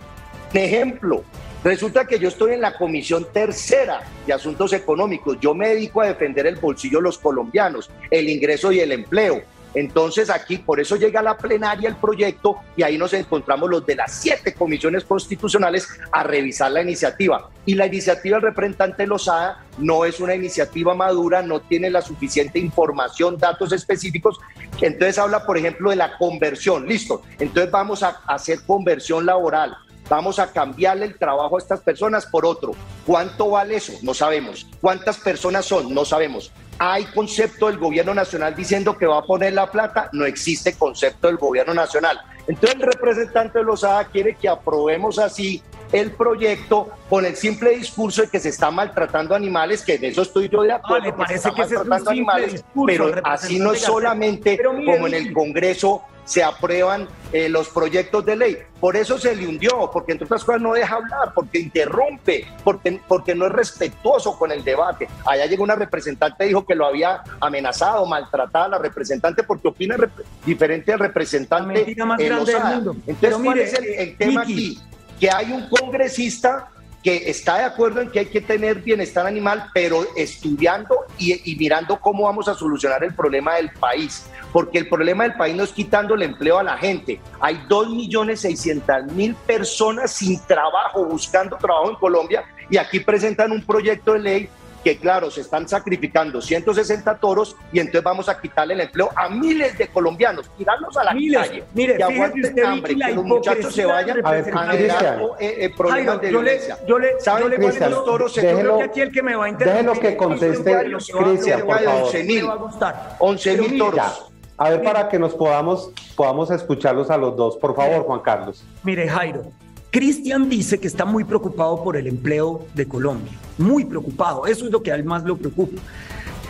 mm. 0.52 0.57
ejemplo. 0.57 1.24
Resulta 1.64 2.07
que 2.07 2.18
yo 2.18 2.29
estoy 2.29 2.52
en 2.52 2.61
la 2.61 2.76
Comisión 2.76 3.26
Tercera 3.33 4.02
de 4.26 4.33
Asuntos 4.33 4.72
Económicos. 4.72 5.38
Yo 5.40 5.52
me 5.52 5.70
dedico 5.70 6.00
a 6.00 6.07
defender 6.07 6.46
el 6.46 6.57
bolsillo 6.57 6.98
de 6.98 7.05
los 7.05 7.18
colombianos, 7.18 7.90
el 8.11 8.29
ingreso 8.29 8.70
y 8.70 8.79
el 8.79 8.92
empleo. 8.92 9.42
Entonces 9.76 10.30
aquí, 10.30 10.56
por 10.56 10.80
eso 10.80 10.96
llega 10.96 11.20
a 11.20 11.22
la 11.22 11.36
plenaria 11.36 11.90
el 11.90 11.96
proyecto 11.96 12.56
y 12.78 12.82
ahí 12.82 12.96
nos 12.96 13.12
encontramos 13.12 13.68
los 13.68 13.84
de 13.84 13.94
las 13.94 14.10
siete 14.10 14.54
comisiones 14.54 15.04
constitucionales 15.04 15.86
a 16.10 16.22
revisar 16.22 16.72
la 16.72 16.80
iniciativa. 16.80 17.50
Y 17.66 17.74
la 17.74 17.84
iniciativa 17.86 18.38
del 18.38 18.46
representante 18.46 19.06
Lozada 19.06 19.66
no 19.76 20.06
es 20.06 20.18
una 20.18 20.34
iniciativa 20.34 20.94
madura, 20.94 21.42
no 21.42 21.60
tiene 21.60 21.90
la 21.90 22.00
suficiente 22.00 22.58
información, 22.58 23.36
datos 23.36 23.70
específicos. 23.70 24.38
Entonces 24.80 25.18
habla, 25.18 25.44
por 25.44 25.58
ejemplo, 25.58 25.90
de 25.90 25.96
la 25.96 26.16
conversión. 26.16 26.86
Listo. 26.86 27.20
Entonces 27.38 27.70
vamos 27.70 28.02
a 28.02 28.22
hacer 28.26 28.60
conversión 28.66 29.26
laboral. 29.26 29.76
Vamos 30.08 30.38
a 30.38 30.52
cambiarle 30.52 31.04
el 31.04 31.18
trabajo 31.18 31.56
a 31.56 31.58
estas 31.58 31.80
personas 31.80 32.24
por 32.24 32.46
otro. 32.46 32.72
¿Cuánto 33.04 33.50
vale 33.50 33.76
eso? 33.76 33.92
No 34.02 34.14
sabemos. 34.14 34.66
¿Cuántas 34.80 35.18
personas 35.18 35.66
son? 35.66 35.92
No 35.92 36.04
sabemos. 36.04 36.52
¿Hay 36.78 37.04
concepto 37.06 37.68
del 37.68 37.78
gobierno 37.78 38.12
nacional 38.12 38.54
diciendo 38.54 38.96
que 38.98 39.06
va 39.06 39.18
a 39.18 39.22
poner 39.22 39.54
la 39.54 39.70
plata? 39.70 40.10
No 40.12 40.26
existe 40.26 40.74
concepto 40.74 41.28
del 41.28 41.38
gobierno 41.38 41.72
nacional. 41.72 42.20
Entonces 42.46 42.76
el 42.76 42.82
representante 42.82 43.58
de 43.58 43.64
Lozada 43.64 44.04
quiere 44.04 44.34
que 44.34 44.48
aprobemos 44.48 45.18
así 45.18 45.62
el 45.92 46.12
proyecto 46.12 46.88
con 47.08 47.24
el 47.24 47.36
simple 47.36 47.70
discurso 47.70 48.22
de 48.22 48.28
que 48.28 48.40
se 48.40 48.50
está 48.50 48.70
maltratando 48.70 49.34
animales, 49.34 49.82
que 49.82 49.98
de 49.98 50.08
eso 50.08 50.22
estoy 50.22 50.48
yo 50.48 50.62
de 50.62 50.72
acuerdo, 50.72 51.04
que 51.04 51.12
parece 51.12 51.50
que 51.50 51.64
se 51.64 51.74
está 51.74 51.84
maltratando 51.84 52.10
animales, 52.10 52.64
pero 52.86 53.14
así 53.24 53.58
no 53.58 53.72
es 53.72 53.82
solamente 53.82 54.58
como 54.62 55.06
en 55.06 55.14
el 55.14 55.32
Congreso 55.32 56.02
se 56.26 56.44
aprueban 56.44 57.08
eh, 57.32 57.48
los 57.48 57.68
proyectos 57.68 58.26
de 58.26 58.36
ley. 58.36 58.58
Por 58.78 58.96
eso 58.96 59.16
se 59.16 59.34
le 59.34 59.46
hundió, 59.46 59.90
porque 59.90 60.12
entre 60.12 60.26
otras 60.26 60.44
cosas 60.44 60.60
no 60.60 60.74
deja 60.74 60.96
hablar, 60.96 61.32
porque 61.34 61.58
interrumpe, 61.58 62.46
porque, 62.62 63.00
porque 63.08 63.34
no 63.34 63.46
es 63.46 63.52
respetuoso 63.52 64.38
con 64.38 64.52
el 64.52 64.62
debate. 64.62 65.08
Allá 65.24 65.46
llegó 65.46 65.64
una 65.64 65.76
representante 65.76 66.44
y 66.44 66.48
dijo 66.48 66.66
que 66.66 66.74
lo 66.74 66.84
había 66.84 67.22
amenazado, 67.40 68.04
maltratado 68.04 68.66
a 68.66 68.68
la 68.68 68.78
representante 68.78 69.44
porque 69.44 69.68
opina 69.68 69.96
diferente 70.44 70.92
al 70.92 70.98
representante. 70.98 71.94
La 71.96 72.04
más 72.04 72.18
grande 72.18 72.52
del 72.52 72.62
mundo. 72.62 72.96
Entonces, 73.06 73.40
¿cuál 73.42 73.58
es 73.58 73.72
el, 73.74 74.16
tema 74.16 74.42
aquí? 74.42 74.78
Que 75.18 75.30
hay 75.30 75.52
un 75.52 75.68
congresista 75.68 76.68
que 77.07 77.31
está 77.31 77.59
de 77.59 77.62
acuerdo 77.62 78.01
en 78.01 78.11
que 78.11 78.19
hay 78.19 78.27
que 78.27 78.40
tener 78.40 78.81
bienestar 78.81 79.29
animal, 79.29 79.71
pero 79.73 80.05
estudiando 80.16 81.05
y, 81.16 81.55
mirando 81.57 82.01
cómo 82.01 82.25
vamos 82.25 82.49
a 82.49 82.55
solucionar 82.55 83.05
el 83.05 83.14
problema 83.14 83.55
del 83.55 83.71
país. 83.71 84.27
Porque 84.53 84.79
el 84.79 84.88
problema 84.88 85.23
del 85.23 85.35
país 85.35 85.55
no 85.55 85.62
es 85.62 85.71
quitando 85.71 86.16
el 86.16 86.23
empleo 86.23 86.59
a 86.59 86.64
la 86.64 86.77
gente. 86.77 87.21
Hay 87.38 87.62
2.600.000 87.69 89.37
personas 89.47 90.14
sin 90.14 90.45
trabajo, 90.47 91.05
buscando 91.05 91.57
trabajo 91.57 91.90
en 91.90 91.97
Colombia, 91.97 92.45
y 92.69 92.77
aquí 92.77 92.99
presentan 92.99 93.53
un 93.53 93.64
proyecto 93.64 94.14
de 94.14 94.19
ley 94.19 94.49
que 94.87 94.99
claro, 94.99 95.33
se 95.33 95.40
están 95.40 95.68
sacrificando 95.68 96.40
160 96.40 97.16
toros 97.18 97.57
y 97.72 97.81
entonces 97.81 98.05
vamos 98.05 98.29
a 98.29 98.40
quitarle 98.40 98.75
el 98.75 98.83
empleo 98.83 99.11
a 99.16 99.29
miles 99.29 99.77
de 99.77 99.88
colombianos, 99.88 100.49
tirarlos 100.57 100.96
a 100.96 101.03
la 101.03 101.12
miles, 101.12 101.40
calle, 101.40 101.64
mire, 101.75 101.96
que 101.96 102.05
aguanten 102.05 102.64
hambre, 102.64 102.94
que 102.96 103.12
los 103.12 103.25
muchachos 103.25 103.75
se 103.75 103.85
vayan 103.85 104.25
a, 104.25 104.31
ver, 104.31 104.55
a 104.57 104.70
generar 104.70 105.20
eh, 105.40 105.55
eh, 105.59 105.70
problemas 105.77 106.18
Jairo, 106.18 106.18
de 106.20 106.31
yo 106.31 106.40
le, 106.40 106.51
violencia. 106.53 106.79
yo 106.87 106.99
le, 107.01 107.18
¿Saben 107.18 107.42
yo 107.42 107.49
le 107.49 107.57
cuento- 107.59 108.05
toros 108.05 108.33
se 108.33 108.42
yo 108.42 108.46
creo 108.46 108.59
déjelo- 108.59 108.79
que 108.79 108.85
aquí 108.85 109.01
el 109.01 109.11
que 109.11 109.22
me 109.25 109.35
va 109.35 109.46
a 109.46 109.49
interrumpir 109.49 109.85
déjelo 109.87 110.01
que 110.01 110.16
conteste 110.16 110.77
Cristian, 110.94 111.61
por 111.66 111.81
favor. 111.83 112.12
decir, 112.12 112.27
11.000. 112.31 112.42
me 112.42 112.42
va 112.46 112.53
a 112.53 112.57
gustar. 112.57 113.16
11 113.18 113.51
Pero 113.51 113.62
mil 113.64 113.79
toros. 113.81 113.96
Ya. 113.96 114.12
A 114.59 114.70
ver, 114.70 114.83
para 114.85 115.09
que 115.09 115.18
nos 115.18 115.35
podamos, 115.35 115.90
podamos 116.14 116.49
escucharlos 116.53 117.11
a 117.11 117.16
los 117.16 117.35
dos. 117.37 117.57
Por 117.57 117.75
favor, 117.75 118.05
Juan 118.05 118.20
Carlos. 118.20 118.64
Mire, 118.85 119.09
Jairo, 119.09 119.42
Cristian 119.90 120.49
dice 120.49 120.79
que 120.79 120.87
está 120.87 121.05
muy 121.05 121.25
preocupado 121.25 121.83
por 121.83 121.96
el 121.96 122.07
empleo 122.07 122.66
de 122.75 122.87
Colombia. 122.87 123.33
Muy 123.59 123.85
preocupado. 123.85 124.46
Eso 124.46 124.66
es 124.66 124.72
lo 124.72 124.83
que 124.83 124.92
a 124.92 124.94
él 124.94 125.05
más 125.05 125.25
lo 125.25 125.37
preocupa. 125.37 125.81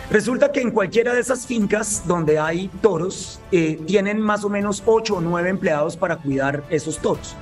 Resulta 0.09 0.51
que 0.51 0.61
en 0.61 0.71
cualquiera 0.71 1.13
de 1.13 1.19
esas 1.19 1.45
fincas 1.45 2.03
donde 2.07 2.39
hay 2.39 2.69
toros, 2.81 3.39
eh, 3.51 3.79
tienen 3.85 4.21
más 4.21 4.45
o 4.45 4.49
menos 4.49 4.81
ocho 4.85 5.17
o 5.17 5.21
nueve 5.21 5.49
empleados 5.49 5.97
para 5.97 6.17
cuidar 6.17 6.63
esos 6.69 6.97
toros. 6.99 7.35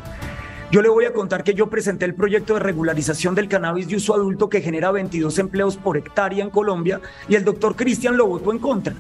Yo 0.72 0.82
le 0.82 0.90
voy 0.90 1.06
a 1.06 1.14
contar 1.14 1.44
que 1.44 1.54
yo 1.54 1.68
presenté 1.68 2.06
el 2.06 2.16
proyecto 2.16 2.56
de 2.56 2.60
regularización 2.60 3.36
del 3.36 3.48
cannabis 3.48 3.88
de 3.88 3.98
uso 3.98 4.16
adulto 4.16 4.50
que 4.50 4.62
genera 4.62 4.92
22 4.92 5.38
empleos 5.38 5.78
por 5.78 5.96
hectárea 5.96 6.44
en 6.44 6.50
Colombia 6.50 7.02
y 7.30 7.36
el 7.36 7.46
doctor 7.46 7.76
Cristian 7.76 8.18
lo 8.18 8.26
votó 8.26 8.52
en 8.52 8.60
contra. 8.60 8.96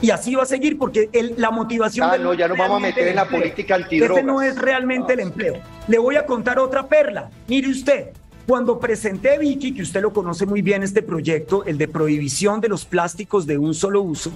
Y 0.00 0.10
así 0.10 0.34
va 0.34 0.44
a 0.44 0.46
seguir 0.46 0.78
porque 0.78 1.08
el- 1.12 1.34
la 1.38 1.50
motivación... 1.50 2.08
Ah, 2.10 2.16
no, 2.18 2.32
ya 2.34 2.46
nos 2.48 2.56
vamos 2.56 2.76
a 2.76 2.80
meter 2.80 3.08
en 3.08 3.16
la 3.16 3.28
política 3.28 3.74
antidrogas. 3.74 4.18
Ese 4.18 4.26
no 4.26 4.42
es 4.42 4.56
realmente 4.56 5.12
el 5.14 5.20
empleo. 5.20 5.54
Le 5.88 5.98
voy 5.98 6.16
a 6.16 6.24
contar 6.24 6.58
otra 6.58 6.86
perla. 6.86 7.30
Mire 7.48 7.68
usted, 7.68 8.10
cuando 8.46 8.78
presenté, 8.78 9.38
Vicky, 9.38 9.74
que 9.74 9.82
usted 9.82 10.00
lo 10.00 10.12
conoce 10.12 10.46
muy 10.46 10.62
bien, 10.62 10.82
este 10.82 11.02
proyecto, 11.02 11.64
el 11.64 11.78
de 11.78 11.88
prohibición 11.88 12.60
de 12.60 12.68
los 12.68 12.84
plásticos 12.84 13.46
de 13.46 13.58
un 13.58 13.74
solo 13.74 14.00
uso, 14.02 14.30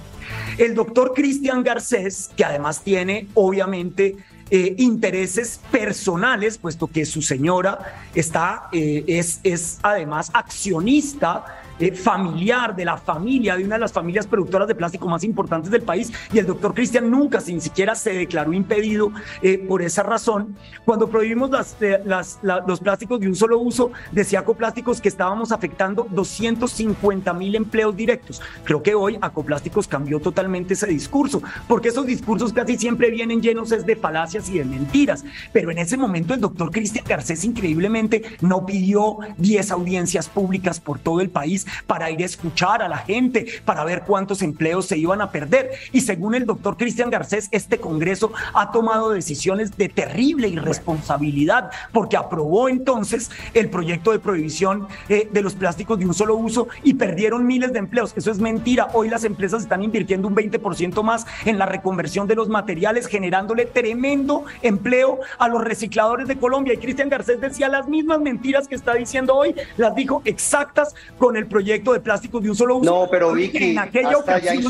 el 0.57 0.75
doctor 0.75 1.13
Cristian 1.15 1.63
Garcés, 1.63 2.29
que 2.35 2.43
además 2.43 2.81
tiene, 2.83 3.27
obviamente, 3.33 4.17
eh, 4.51 4.75
intereses 4.77 5.61
personales, 5.71 6.57
puesto 6.59 6.87
que 6.87 7.05
su 7.05 7.21
señora 7.23 7.95
está, 8.13 8.67
eh, 8.71 9.03
es, 9.07 9.39
es 9.43 9.79
además 9.81 10.29
accionista 10.33 11.62
eh, 11.79 11.91
familiar 11.91 12.75
de 12.75 12.85
la 12.85 12.97
familia, 12.97 13.55
de 13.57 13.63
una 13.63 13.75
de 13.75 13.81
las 13.81 13.93
familias 13.93 14.27
productoras 14.27 14.67
de 14.67 14.75
plástico 14.75 15.07
más 15.07 15.23
importantes 15.23 15.71
del 15.71 15.81
país, 15.81 16.11
y 16.31 16.39
el 16.39 16.45
doctor 16.45 16.73
Cristian 16.73 17.09
nunca, 17.09 17.41
sin 17.41 17.61
siquiera 17.61 17.95
se 17.95 18.13
declaró 18.13 18.53
impedido 18.53 19.11
eh, 19.41 19.57
por 19.57 19.81
esa 19.81 20.03
razón. 20.03 20.55
Cuando 20.85 21.09
prohibimos 21.09 21.49
las, 21.49 21.75
eh, 21.81 21.99
los 22.03 22.79
plásticos 22.79 23.19
de 23.19 23.27
un 23.27 23.35
solo 23.35 23.59
uso, 23.59 23.91
decía 24.11 24.39
Acoplásticos 24.39 25.01
que 25.01 25.09
estábamos 25.09 25.51
afectando 25.51 26.07
250 26.09 27.33
mil 27.33 27.55
empleos 27.55 27.95
directos. 27.95 28.41
Creo 28.63 28.83
que 28.83 28.93
hoy 28.93 29.17
Acoplásticos 29.21 29.87
cambió 29.87 30.19
totalmente 30.19 30.73
ese 30.73 30.87
discurso, 30.87 31.41
porque 31.67 31.89
esos 31.89 32.05
discursos 32.05 32.53
casi 32.53 32.77
siempre 32.77 33.09
vienen 33.09 33.41
llenos 33.41 33.71
es 33.71 33.85
de 33.85 33.95
falacias 33.95 34.49
y 34.49 34.57
de 34.57 34.65
mentiras. 34.65 35.23
Pero 35.51 35.71
en 35.71 35.77
ese 35.77 35.97
momento 35.97 36.33
el 36.33 36.41
doctor 36.41 36.71
Cristian 36.71 37.05
Garcés 37.07 37.43
increíblemente 37.43 38.23
no 38.41 38.65
pidió 38.65 39.17
10 39.37 39.71
audiencias 39.71 40.29
públicas 40.29 40.79
por 40.79 40.99
todo 40.99 41.21
el 41.21 41.29
país 41.29 41.62
para 41.87 42.11
ir 42.11 42.21
a 42.21 42.25
escuchar 42.25 42.81
a 42.81 42.87
la 42.87 42.97
gente, 42.97 43.45
para 43.65 43.83
ver 43.83 44.03
cuántos 44.05 44.41
empleos 44.41 44.85
se 44.85 44.97
iban 44.97 45.21
a 45.21 45.31
perder. 45.31 45.71
Y 45.91 46.01
según 46.01 46.35
el 46.35 46.45
doctor 46.45 46.77
Cristian 46.77 47.09
Garcés, 47.09 47.49
este 47.51 47.79
Congreso 47.79 48.31
ha 48.53 48.71
tomado 48.71 49.11
decisiones 49.11 49.77
de 49.77 49.89
terrible 49.89 50.47
irresponsabilidad 50.47 51.71
porque 51.91 52.17
aprobó 52.17 52.69
entonces 52.69 53.29
el 53.53 53.69
proyecto 53.69 54.11
de 54.11 54.19
prohibición 54.19 54.87
eh, 55.09 55.29
de 55.31 55.41
los 55.41 55.55
plásticos 55.55 55.99
de 55.99 56.05
un 56.05 56.13
solo 56.13 56.35
uso 56.35 56.67
y 56.83 56.93
perdieron 56.93 57.45
miles 57.45 57.73
de 57.73 57.79
empleos. 57.79 58.13
Eso 58.15 58.31
es 58.31 58.39
mentira. 58.39 58.89
Hoy 58.93 59.09
las 59.09 59.23
empresas 59.23 59.63
están 59.63 59.83
invirtiendo 59.83 60.27
un 60.27 60.35
20% 60.35 61.03
más 61.03 61.25
en 61.45 61.57
la 61.57 61.65
reconversión 61.65 62.27
de 62.27 62.35
los 62.35 62.49
materiales, 62.49 63.07
generándole 63.07 63.65
tremendo 63.65 64.45
empleo 64.61 65.19
a 65.37 65.47
los 65.47 65.63
recicladores 65.63 66.27
de 66.27 66.37
Colombia. 66.37 66.73
Y 66.73 66.77
Cristian 66.77 67.09
Garcés 67.09 67.41
decía 67.41 67.67
las 67.69 67.87
mismas 67.87 68.19
mentiras 68.19 68.67
que 68.67 68.75
está 68.75 68.93
diciendo 68.93 69.35
hoy, 69.35 69.55
las 69.77 69.95
dijo 69.95 70.21
exactas 70.25 70.95
con 71.17 71.37
el 71.37 71.47
proyecto 71.53 71.93
de 71.93 71.99
plásticos 72.01 72.43
de 72.43 72.49
un 72.49 72.55
solo 72.55 72.77
uso. 72.77 72.91
No, 72.91 73.07
pero 73.09 73.31
Vicky, 73.33 73.71
en 73.71 73.79
aquella 73.79 74.17
ocasión 74.17 74.63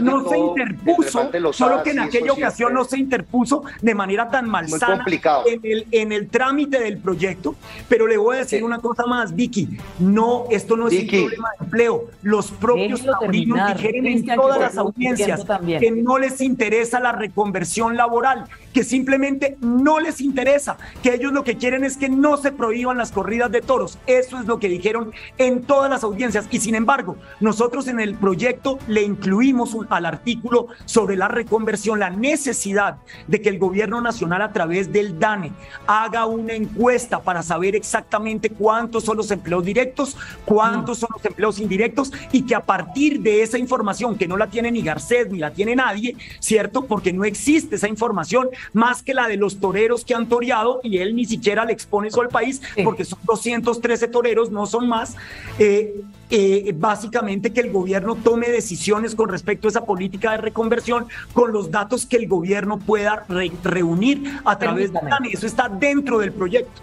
no 0.00 0.22
se 0.28 0.34
todo, 0.36 0.48
interpuso, 0.48 1.30
solo 1.52 1.82
que 1.82 1.90
en 1.90 1.96
sí, 1.96 2.02
aquella 2.02 2.32
ocasión 2.32 2.74
no 2.74 2.84
se 2.84 2.98
interpuso 2.98 3.62
de 3.80 3.94
manera 3.94 4.28
tan 4.30 4.48
malsana 4.48 4.96
complicado. 4.96 5.44
en 5.46 5.60
el, 5.62 5.86
en 5.92 6.12
el 6.12 6.28
trámite 6.28 6.80
del 6.80 6.98
proyecto. 6.98 7.54
Pero 7.88 8.06
le 8.06 8.16
voy 8.16 8.36
a 8.36 8.38
decir 8.40 8.58
Sí. 8.60 8.64
una 8.64 8.78
cosa 8.80 9.04
más, 9.06 9.34
Vicky. 9.36 9.68
No, 10.00 10.44
esto 10.50 10.76
no 10.76 10.88
es 10.88 10.92
Vicky. 10.94 11.16
un 11.18 11.22
problema 11.24 11.48
de 11.58 11.64
empleo. 11.64 12.04
Los 12.22 12.50
propios 12.50 13.04
taurinos 13.04 13.74
dijeron 13.76 14.06
en 14.06 14.26
todas 14.26 14.58
las 14.58 14.76
audiencias 14.78 15.44
que 15.78 15.90
no 15.90 16.18
les 16.18 16.40
interesa 16.40 16.98
la 17.00 17.12
reconversión 17.12 17.96
laboral, 17.96 18.46
que 18.72 18.82
simplemente 18.82 19.56
no 19.60 20.00
les 20.00 20.20
interesa, 20.20 20.78
que 21.02 21.14
ellos 21.14 21.32
lo 21.32 21.44
que 21.44 21.56
quieren 21.56 21.84
es 21.84 21.96
que 21.96 22.08
no 22.08 22.36
se 22.36 22.50
prohíban 22.52 22.96
las 22.98 23.12
corridas 23.12 23.50
de 23.52 23.60
toros. 23.60 23.98
Eso 24.06 24.38
es 24.38 24.46
lo 24.46 24.58
que 24.58 24.68
dijeron 24.68 25.12
en 25.38 25.62
todas 25.62 25.90
las 25.90 26.02
audiencias. 26.04 26.29
Y 26.50 26.60
sin 26.60 26.74
embargo, 26.74 27.16
nosotros 27.40 27.88
en 27.88 28.00
el 28.00 28.14
proyecto 28.14 28.78
le 28.88 29.02
incluimos 29.02 29.74
un- 29.74 29.86
al 29.90 30.06
artículo 30.06 30.68
sobre 30.84 31.16
la 31.16 31.28
reconversión 31.28 31.98
la 31.98 32.10
necesidad 32.10 32.96
de 33.26 33.40
que 33.40 33.48
el 33.48 33.58
gobierno 33.58 34.00
nacional 34.00 34.42
a 34.42 34.52
través 34.52 34.92
del 34.92 35.18
DANE 35.18 35.52
haga 35.86 36.26
una 36.26 36.54
encuesta 36.54 37.20
para 37.20 37.42
saber 37.42 37.74
exactamente 37.76 38.50
cuántos 38.50 39.04
son 39.04 39.16
los 39.16 39.30
empleos 39.30 39.64
directos, 39.64 40.16
cuántos 40.44 40.98
son 40.98 41.08
los 41.14 41.24
empleos 41.24 41.58
indirectos 41.58 42.12
y 42.32 42.42
que 42.42 42.54
a 42.54 42.60
partir 42.64 43.20
de 43.20 43.42
esa 43.42 43.58
información 43.58 44.16
que 44.16 44.28
no 44.28 44.36
la 44.36 44.46
tiene 44.48 44.70
ni 44.70 44.82
Garcés 44.82 45.30
ni 45.30 45.38
la 45.38 45.50
tiene 45.52 45.74
nadie, 45.76 46.16
¿cierto? 46.38 46.84
Porque 46.86 47.12
no 47.12 47.24
existe 47.24 47.76
esa 47.76 47.88
información 47.88 48.48
más 48.72 49.02
que 49.02 49.14
la 49.14 49.28
de 49.28 49.36
los 49.36 49.58
toreros 49.60 50.04
que 50.04 50.14
han 50.14 50.28
toreado 50.28 50.80
y 50.82 50.98
él 50.98 51.14
ni 51.14 51.24
siquiera 51.24 51.64
le 51.64 51.72
expone 51.72 52.08
eso 52.08 52.20
al 52.20 52.28
país 52.28 52.60
porque 52.84 53.04
son 53.04 53.18
213 53.24 54.08
toreros, 54.08 54.50
no 54.50 54.66
son 54.66 54.88
más. 54.88 55.16
Eh, 55.58 56.02
eh, 56.30 56.72
básicamente 56.76 57.52
que 57.52 57.60
el 57.60 57.70
gobierno 57.72 58.14
tome 58.16 58.48
decisiones 58.48 59.14
con 59.14 59.28
respecto 59.28 59.68
a 59.68 59.70
esa 59.70 59.84
política 59.84 60.32
de 60.32 60.36
reconversión 60.38 61.06
con 61.32 61.52
los 61.52 61.70
datos 61.70 62.06
que 62.06 62.16
el 62.16 62.28
gobierno 62.28 62.78
pueda 62.78 63.24
re- 63.28 63.50
reunir 63.64 64.40
a 64.44 64.58
través 64.58 64.92
de. 64.92 65.00
Eso 65.32 65.46
está 65.46 65.68
dentro 65.68 66.18
del 66.20 66.32
proyecto. 66.32 66.80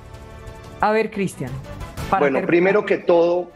A 0.81 0.91
ver, 0.91 1.09
Cristian. 1.11 1.51
Bueno, 2.09 2.25
terminar. 2.25 2.45
primero 2.47 2.85
que 2.85 2.97
todo, 2.97 3.49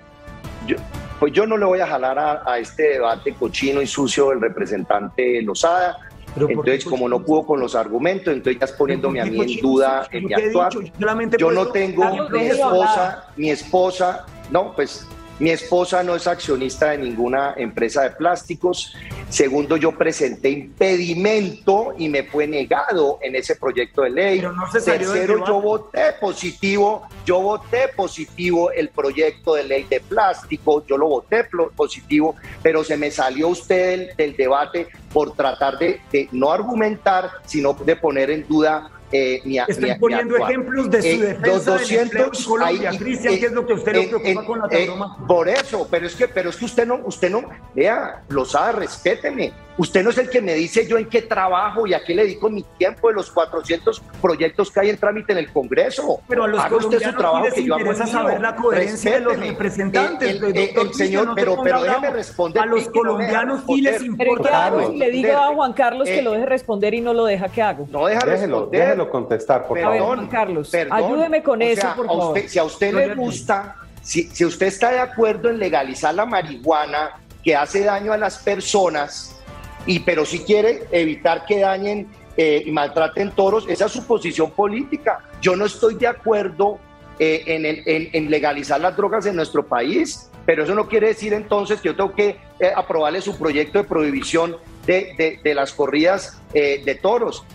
yo, 0.67 0.75
pues 1.19 1.31
yo 1.33 1.45
no 1.45 1.55
le 1.57 1.65
voy 1.65 1.79
a 1.79 1.87
jalar 1.87 2.17
a, 2.19 2.41
a 2.45 2.57
este 2.57 2.83
debate 2.93 3.33
cochino 3.33 3.81
y 3.81 3.87
sucio 3.87 4.29
del 4.29 4.41
representante 4.41 5.41
Lozada. 5.41 5.97
Pero 6.33 6.47
¿por 6.47 6.63
qué 6.63 6.71
Entonces, 6.71 6.85
como 6.89 7.09
no 7.09 7.19
pudo 7.23 7.45
con 7.45 7.59
los 7.59 7.75
argumentos, 7.75 8.33
entonces 8.33 8.57
ya 8.59 8.65
es 8.65 8.71
poniéndome 8.71 9.19
a 9.19 9.23
¿Por 9.25 9.31
qué 9.33 9.39
mí 9.45 9.53
en 9.55 9.61
duda 9.61 10.07
Yo 10.09 10.17
en 10.17 10.25
mi 10.25 10.33
actuar. 10.33 10.71
dicho, 10.71 10.93
Yo 11.37 11.47
puedo 11.47 11.51
no 11.65 11.67
tengo 11.71 12.03
ejemplo. 12.05 12.39
esposa, 12.39 13.25
mi 13.35 13.49
esposa, 13.49 14.25
no, 14.49 14.73
pues 14.73 15.05
mi 15.41 15.49
esposa 15.49 16.03
no 16.03 16.15
es 16.15 16.27
accionista 16.27 16.91
de 16.91 16.99
ninguna 16.99 17.55
empresa 17.57 18.03
de 18.03 18.11
plásticos. 18.11 18.95
Segundo, 19.27 19.75
yo 19.75 19.91
presenté 19.91 20.51
impedimento 20.51 21.95
y 21.97 22.09
me 22.09 22.23
fue 22.25 22.45
negado 22.45 23.17
en 23.23 23.35
ese 23.35 23.55
proyecto 23.55 24.03
de 24.03 24.11
ley. 24.11 24.37
Pero 24.37 24.53
no 24.53 24.71
se 24.71 24.79
Tercero, 24.81 25.43
yo 25.47 25.59
voté 25.59 26.13
positivo, 26.21 27.07
yo 27.25 27.41
voté 27.41 27.87
positivo 27.87 28.71
el 28.71 28.89
proyecto 28.89 29.55
de 29.55 29.63
ley 29.63 29.83
de 29.89 29.99
plástico, 29.99 30.85
yo 30.85 30.95
lo 30.95 31.07
voté 31.07 31.47
positivo, 31.75 32.35
pero 32.61 32.83
se 32.83 32.95
me 32.95 33.09
salió 33.09 33.47
usted 33.47 33.97
del, 33.97 34.15
del 34.15 34.37
debate 34.37 34.89
por 35.11 35.35
tratar 35.35 35.79
de, 35.79 36.01
de 36.11 36.29
no 36.31 36.51
argumentar, 36.51 37.31
sino 37.47 37.73
de 37.73 37.95
poner 37.95 38.29
en 38.29 38.47
duda 38.47 38.91
eh, 39.11 39.41
mi, 39.43 39.57
Estoy 39.57 39.95
poniendo 39.95 40.37
ejemplos 40.37 40.89
de 40.89 41.01
su 41.01 41.07
Eh, 41.07 41.17
defensa 41.17 41.47
los 41.47 41.89
del 41.89 41.99
empleo 41.99 42.23
en 42.23 42.29
200 42.29 42.45
Colombia, 42.45 42.91
Cristian, 42.97 43.39
¿qué 43.39 43.45
es 43.45 43.51
lo 43.51 43.65
que 43.65 43.73
usted 43.73 43.93
le 43.93 44.03
eh, 44.03 44.07
preocupa 44.07 44.41
eh, 44.41 44.45
con 44.45 44.59
la 44.59 45.17
por 45.27 45.49
eso, 45.49 45.87
pero 45.89 46.07
es 46.07 46.15
que, 46.15 46.27
pero 46.27 46.49
es 46.49 46.55
que 46.55 46.65
usted 46.65 46.87
no, 46.87 47.01
usted 47.03 47.29
no, 47.29 47.43
vea, 47.75 48.23
Lozada, 48.29 48.71
respéteme. 48.73 49.51
Usted 49.81 50.03
no 50.03 50.11
es 50.11 50.17
el 50.19 50.29
que 50.29 50.43
me 50.43 50.53
dice 50.53 50.85
yo 50.87 50.99
en 50.99 51.09
qué 51.09 51.23
trabajo 51.23 51.87
y 51.87 51.95
a 51.95 52.03
qué 52.03 52.13
le 52.13 52.21
dedico 52.21 52.51
mi 52.51 52.61
tiempo 52.77 53.07
de 53.07 53.15
los 53.15 53.31
400 53.31 53.99
proyectos 54.21 54.69
que 54.69 54.79
hay 54.79 54.89
en 54.91 54.97
trámite 54.97 55.31
en 55.31 55.39
el 55.39 55.51
Congreso. 55.51 56.21
Pero 56.27 56.43
a 56.43 56.47
los 56.47 56.59
Haga 56.63 56.75
usted 56.75 56.99
su 56.99 57.15
colombianos 57.15 57.17
trabajo 57.17 57.45
que 57.55 57.63
yo 57.65 57.73
hago 57.73 57.81
el 57.81 57.87
interesa 57.87 58.03
mío. 58.03 58.13
saber 58.13 58.41
la 58.41 58.55
coherencia 58.55 59.11
de 59.13 59.19
los 59.21 59.39
representantes. 59.39 60.29
El, 60.29 60.37
el- 60.37 60.43
el- 60.43 60.53
doctor 60.53 60.61
el 60.61 60.73
Cristian, 60.89 60.93
señor, 61.07 61.25
no 61.25 61.33
pero, 61.33 61.55
ponga 61.55 61.63
pero 61.63 61.81
déjeme 61.83 62.09
responder. 62.11 62.61
A 62.61 62.65
los 62.67 62.89
colombianos 62.89 63.61
sí 63.67 63.81
les 63.81 63.93
responder. 63.93 64.17
Pero 64.27 64.35
¿qué 64.43 64.49
importa. 64.51 64.87
si 64.91 64.97
le 64.99 65.09
digo 65.09 65.37
a 65.37 65.47
Juan 65.55 65.73
Carlos 65.73 66.07
que 66.07 66.21
lo 66.21 66.31
deje 66.33 66.45
responder 66.45 66.93
y 66.93 67.01
no 67.01 67.13
lo 67.15 67.25
deja? 67.25 67.49
¿Qué 67.49 67.61
hago? 67.63 67.87
No 67.89 68.05
deja 68.05 68.23
Déjelo, 68.23 68.57
responder. 68.59 68.81
déjelo 68.81 69.09
contestar, 69.09 69.67
por 69.67 69.79
favor. 69.81 69.99
Juan 69.99 70.27
Carlos, 70.27 70.69
perdón. 70.69 70.93
ayúdeme 70.95 71.41
con 71.41 71.59
O 71.59 71.65
eso, 71.65 71.81
sea, 71.81 71.95
por 71.95 72.05
a 72.05 72.09
favor. 72.09 72.37
usted- 72.37 72.47
si 72.49 72.59
a 72.59 72.63
usted 72.65 72.91
No 72.91 72.99
le 72.99 73.07
le- 73.07 73.15
gusta, 73.15 73.77
si, 74.03 74.23
si 74.29 74.45
usted 74.45 74.67
está 74.67 74.91
de 74.91 74.99
acuerdo 74.99 75.49
en 75.49 75.57
legalizar 75.57 76.13
la 76.13 76.27
marihuana 76.27 77.17
que 77.43 77.55
hace 77.55 77.83
daño 77.83 78.13
a 78.13 78.17
las 78.17 78.37
personas, 78.37 79.40
y 79.85 79.99
pero 79.99 80.25
si 80.25 80.39
quiere 80.39 80.83
evitar 80.91 81.45
que 81.45 81.59
dañen 81.59 82.07
eh, 82.37 82.63
y 82.65 82.71
maltraten 82.71 83.31
toros, 83.31 83.65
esa 83.67 83.85
es 83.85 83.91
su 83.91 84.05
posición 84.05 84.51
política. 84.51 85.19
Yo 85.41 85.55
no 85.55 85.65
estoy 85.65 85.95
de 85.95 86.07
acuerdo 86.07 86.79
eh, 87.23 88.09
en, 88.13 88.31
legalizar 88.31 88.81
las 88.81 88.97
drogas 88.97 89.27
en 89.27 89.35
nuestro 89.35 89.63
país. 89.63 90.31
pero 90.43 90.63
eso 90.63 90.73
no 90.73 90.87
quiere 90.87 91.09
decir 91.09 91.33
entonces 91.33 91.79
que 91.79 91.89
yo 91.89 91.95
tengo 91.95 92.13
que 92.15 92.29
eh, 92.59 92.71
aprobarle 92.75 93.21
su 93.21 93.37
proyecto 93.37 93.77
de 93.77 93.83
prohibición 93.83 94.57
de, 94.87 95.39
las 95.53 95.71
corridas 95.71 96.41
eh, 96.55 96.81
de 96.83 96.95
toros. 96.95 97.45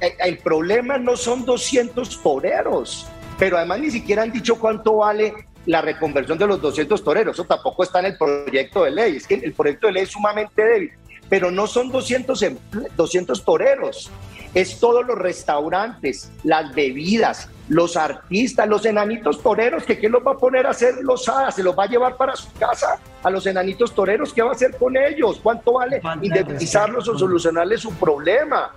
el 0.00 0.38
problema 0.38 0.96
no 0.96 1.16
son 1.16 1.44
200 1.44 2.22
toreros, 2.22 3.08
pero 3.36 3.56
además 3.56 3.80
ni 3.80 3.90
siquiera 3.90 4.22
han 4.22 4.30
dicho 4.30 4.60
cuánto 4.60 4.98
vale 4.98 5.34
la 5.66 5.82
reconversión 5.82 6.38
de 6.38 6.46
los 6.46 6.62
200 6.62 7.02
toreros. 7.02 7.34
Eso 7.34 7.44
tampoco 7.44 7.82
está 7.82 7.98
en 7.98 8.06
el 8.06 8.16
proyecto 8.16 8.84
de 8.84 8.92
ley. 8.92 9.16
Es 9.16 9.26
que 9.26 9.34
el 9.34 9.54
proyecto 9.54 9.88
de 9.88 9.94
ley 9.94 10.02
es 10.04 10.10
sumamente 10.10 10.64
débil, 10.64 10.92
pero 11.30 11.50
no 11.50 11.66
son 11.66 11.90
200, 11.90 12.44
200 12.96 13.44
toreros 13.44 14.10
es 14.54 14.80
todos 14.80 15.06
los 15.06 15.16
restaurantes, 15.16 16.30
las 16.42 16.74
bebidas, 16.74 17.48
los 17.68 17.96
artistas, 17.96 18.68
los 18.68 18.84
enanitos 18.84 19.40
toreros, 19.42 19.84
que 19.84 19.96
quién 19.98 20.10
los 20.10 20.26
va 20.26 20.32
a 20.32 20.36
poner 20.36 20.66
a 20.66 20.70
hacer 20.70 20.96
los 21.02 21.28
hadas, 21.28 21.54
se 21.54 21.62
los 21.62 21.78
va 21.78 21.84
a 21.84 21.86
llevar 21.86 22.16
para 22.16 22.34
su 22.34 22.52
casa 22.54 22.98
a 23.22 23.30
los 23.30 23.46
enanitos 23.46 23.94
toreros, 23.94 24.32
¿qué 24.32 24.42
va 24.42 24.48
a 24.48 24.52
hacer 24.52 24.76
con 24.76 24.96
ellos? 24.96 25.38
¿Cuánto 25.40 25.74
vale 25.74 26.02
indemnizarlos 26.20 27.08
o 27.08 27.18
solucionarles 27.18 27.80
su 27.80 27.92
problema? 27.94 28.72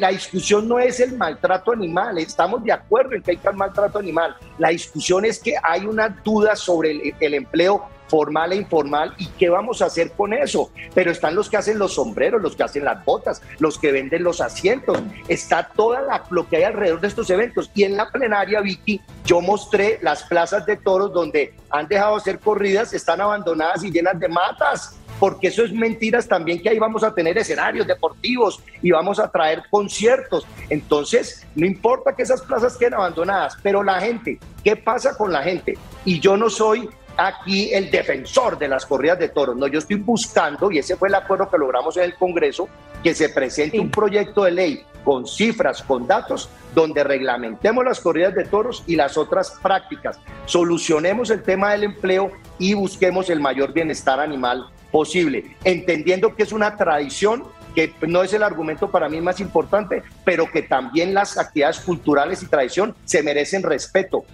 la 0.00 0.08
discusión 0.08 0.66
no 0.66 0.78
es 0.78 0.98
el 0.98 1.14
maltrato 1.18 1.72
animal, 1.72 2.16
estamos 2.16 2.64
de 2.64 2.72
acuerdo 2.72 3.14
en 3.14 3.22
que 3.22 3.32
hay 3.32 3.36
tal 3.36 3.54
maltrato 3.54 3.98
animal. 3.98 4.34
La 4.56 4.70
discusión 4.70 5.26
es 5.26 5.38
que 5.38 5.56
hay 5.62 5.84
una 5.84 6.08
duda 6.08 6.56
sobre 6.56 7.14
el 7.20 7.34
empleo 7.34 7.86
formal 8.08 8.52
e 8.52 8.56
informal 8.56 9.14
y 9.18 9.26
qué 9.26 9.48
vamos 9.48 9.82
a 9.82 9.86
hacer 9.86 10.12
con 10.12 10.32
eso. 10.32 10.70
Pero 10.94 11.10
están 11.10 11.34
los 11.34 11.48
que 11.48 11.56
hacen 11.56 11.78
los 11.78 11.94
sombreros, 11.94 12.42
los 12.42 12.56
que 12.56 12.62
hacen 12.62 12.84
las 12.84 13.04
botas, 13.04 13.42
los 13.58 13.78
que 13.78 13.92
venden 13.92 14.22
los 14.22 14.40
asientos, 14.40 14.98
está 15.28 15.68
toda 15.74 16.00
la, 16.00 16.24
lo 16.30 16.48
que 16.48 16.56
hay 16.56 16.64
alrededor 16.64 17.00
de 17.00 17.08
estos 17.08 17.30
eventos. 17.30 17.70
Y 17.74 17.84
en 17.84 17.96
la 17.96 18.10
plenaria, 18.10 18.60
Vicky, 18.60 19.00
yo 19.24 19.40
mostré 19.40 19.98
las 20.02 20.24
plazas 20.24 20.66
de 20.66 20.76
toros 20.76 21.12
donde 21.12 21.54
han 21.70 21.88
dejado 21.88 22.16
de 22.16 22.22
ser 22.22 22.38
corridas, 22.38 22.92
están 22.92 23.20
abandonadas 23.20 23.84
y 23.84 23.90
llenas 23.90 24.18
de 24.18 24.28
matas 24.28 24.98
porque 25.18 25.48
eso 25.48 25.64
es 25.64 25.72
mentiras 25.72 26.28
también 26.28 26.62
que 26.62 26.68
ahí 26.68 26.78
vamos 26.78 27.02
a 27.02 27.14
tener 27.14 27.36
escenarios 27.38 27.86
deportivos 27.86 28.62
y 28.82 28.90
vamos 28.90 29.18
a 29.18 29.30
traer 29.30 29.62
conciertos. 29.70 30.46
Entonces, 30.70 31.46
no 31.54 31.66
importa 31.66 32.14
que 32.14 32.22
esas 32.22 32.42
plazas 32.42 32.76
queden 32.76 32.94
abandonadas, 32.94 33.56
pero 33.62 33.82
la 33.82 34.00
gente, 34.00 34.38
¿qué 34.62 34.76
pasa 34.76 35.16
con 35.16 35.32
la 35.32 35.42
gente? 35.42 35.76
Y 36.04 36.20
yo 36.20 36.36
no 36.36 36.50
soy 36.50 36.88
aquí 37.18 37.74
el 37.74 37.90
defensor 37.90 38.58
de 38.58 38.68
las 38.68 38.86
corridas 38.86 39.18
de 39.18 39.28
toros. 39.28 39.56
No, 39.56 39.66
yo 39.66 39.80
estoy 39.80 39.96
buscando, 39.96 40.70
y 40.70 40.78
ese 40.78 40.96
fue 40.96 41.08
el 41.08 41.16
acuerdo 41.16 41.50
que 41.50 41.58
logramos 41.58 41.96
en 41.96 42.04
el 42.04 42.14
Congreso, 42.14 42.68
que 43.02 43.14
se 43.14 43.28
presente 43.28 43.78
un 43.78 43.90
proyecto 43.90 44.44
de 44.44 44.52
ley 44.52 44.84
con 45.04 45.26
cifras, 45.26 45.82
con 45.82 46.06
datos, 46.06 46.48
donde 46.74 47.02
reglamentemos 47.02 47.84
las 47.84 48.00
corridas 48.00 48.34
de 48.34 48.44
toros 48.44 48.84
y 48.86 48.94
las 48.94 49.16
otras 49.16 49.52
prácticas, 49.62 50.18
solucionemos 50.46 51.30
el 51.30 51.42
tema 51.42 51.72
del 51.72 51.84
empleo 51.84 52.30
y 52.58 52.74
busquemos 52.74 53.30
el 53.30 53.40
mayor 53.40 53.72
bienestar 53.72 54.20
animal 54.20 54.66
posible, 54.92 55.56
entendiendo 55.64 56.34
que 56.34 56.42
es 56.42 56.52
una 56.52 56.76
tradición 56.76 57.44
que 57.74 57.92
no 58.06 58.22
es 58.22 58.32
el 58.32 58.42
argumento 58.42 58.90
para 58.90 59.08
mí 59.08 59.20
más 59.20 59.40
importante, 59.40 60.02
pero 60.24 60.50
que 60.50 60.62
también 60.62 61.14
las 61.14 61.38
actividades 61.38 61.80
culturales 61.80 62.42
y 62.42 62.46
tradición 62.46 62.94
se 63.04 63.22
merecen 63.22 63.62
respeto. 63.62 64.24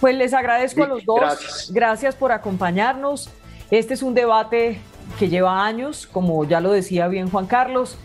Pues 0.00 0.16
les 0.16 0.32
agradezco 0.32 0.82
a 0.82 0.88
los 0.88 1.04
dos. 1.04 1.70
Gracias. 1.72 2.16
por 2.16 2.32
acompañarnos. 2.32 3.28
Este 3.70 3.94
es 3.94 4.02
un 4.02 4.14
debate 4.14 4.80
que 5.18 5.28
lleva 5.28 5.64
años, 5.64 6.08
como 6.10 6.44
ya 6.44 6.60
lo 6.60 6.72
decía 6.72 7.06
bien 7.08 7.30
Juan 7.30 7.46
Carlos. 7.46 7.96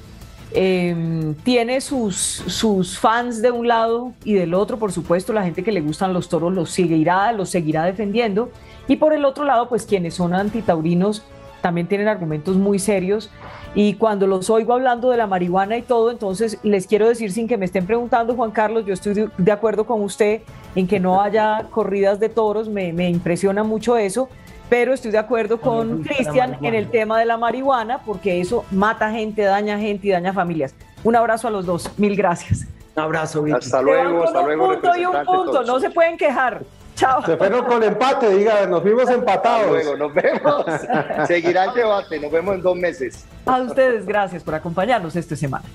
Em, 0.51 1.33
tiene 1.35 1.81
sus, 1.81 2.15
sus 2.15 2.99
fans 2.99 3.41
de 3.41 3.51
un 3.51 3.67
lado 3.67 4.13
y 4.23 4.33
del 4.33 4.53
otro, 4.53 4.77
por 4.77 4.91
supuesto, 4.91 5.33
la 5.33 5.43
gente 5.43 5.63
que 5.63 5.71
le 5.71 5.81
gustan 5.81 6.13
los 6.13 6.29
toros 6.29 6.53
los 6.53 6.69
seguirá, 6.69 7.31
los 7.31 7.49
seguirá 7.49 7.83
defendiendo. 7.83 8.51
Y 8.87 8.97
por 8.97 9.13
el 9.13 9.25
otro 9.25 9.43
lado, 9.43 9.67
pues 9.67 9.85
quienes 9.85 10.13
son 10.13 10.33
antitaurinos 10.33 11.23
también 11.65 11.87
tienen 11.87 12.07
argumentos 12.07 12.57
muy 12.57 12.77
serios. 12.77 13.31
Y 13.73 13.95
cuando 13.95 14.27
los 14.27 14.51
oigo 14.51 14.73
hablando 14.73 15.09
de 15.09 15.17
la 15.17 15.25
marihuana 15.25 15.75
y 15.77 15.81
todo, 15.81 16.11
entonces 16.11 16.59
les 16.61 16.85
quiero 16.85 17.09
decir 17.09 17.31
sin 17.31 17.47
que 17.47 17.57
me 17.57 17.65
estén 17.65 17.87
preguntando, 17.87 18.35
Juan 18.35 18.51
Carlos, 18.51 18.85
yo 18.85 18.93
estoy 18.93 19.31
de 19.35 19.51
acuerdo 19.51 19.83
con 19.83 20.03
usted 20.03 20.41
en 20.75 20.85
que 20.85 20.99
no 20.99 21.23
haya 21.23 21.65
corridas 21.71 22.19
de 22.19 22.29
toros, 22.29 22.69
me, 22.69 22.93
me 22.93 23.09
impresiona 23.09 23.63
mucho 23.63 23.97
eso, 23.97 24.29
pero 24.69 24.93
estoy 24.93 25.09
de 25.09 25.17
acuerdo 25.17 25.59
con 25.59 26.03
Cristian 26.03 26.59
en 26.61 26.75
el 26.75 26.91
tema 26.91 27.17
de 27.17 27.25
la 27.25 27.37
marihuana, 27.37 28.03
porque 28.05 28.39
eso 28.39 28.63
mata 28.69 29.09
gente, 29.09 29.41
daña 29.41 29.79
gente 29.79 30.09
y 30.09 30.11
daña 30.11 30.33
familias. 30.33 30.75
Un 31.03 31.15
abrazo 31.15 31.47
a 31.47 31.51
los 31.51 31.65
dos, 31.65 31.89
mil 31.97 32.15
gracias. 32.15 32.67
Un 32.95 33.01
abrazo, 33.01 33.41
Vicky. 33.41 33.57
Hasta 33.57 33.81
luego, 33.81 34.23
hasta 34.23 34.43
luego. 34.43 34.67
Un 34.67 34.73
punto 34.73 34.97
y 34.97 35.05
un 35.05 35.25
punto, 35.25 35.63
no 35.63 35.79
se 35.79 35.89
pueden 35.89 36.15
quejar. 36.15 36.63
Chao. 36.95 37.25
Se 37.25 37.35
fueron 37.35 37.65
con 37.65 37.83
empate, 37.83 38.29
diga, 38.29 38.65
nos 38.65 38.81
fuimos 38.81 39.09
empatados. 39.09 39.69
luego, 39.69 39.97
nos 39.97 40.13
vemos. 40.13 40.65
Seguirá 41.27 41.65
el 41.65 41.73
debate, 41.73 42.19
nos 42.19 42.31
vemos 42.31 42.55
en 42.55 42.61
dos 42.61 42.75
meses. 42.75 43.25
A 43.45 43.61
ustedes, 43.61 44.05
gracias 44.05 44.43
por 44.43 44.55
acompañarnos 44.55 45.15
esta 45.15 45.35
semana. 45.35 45.65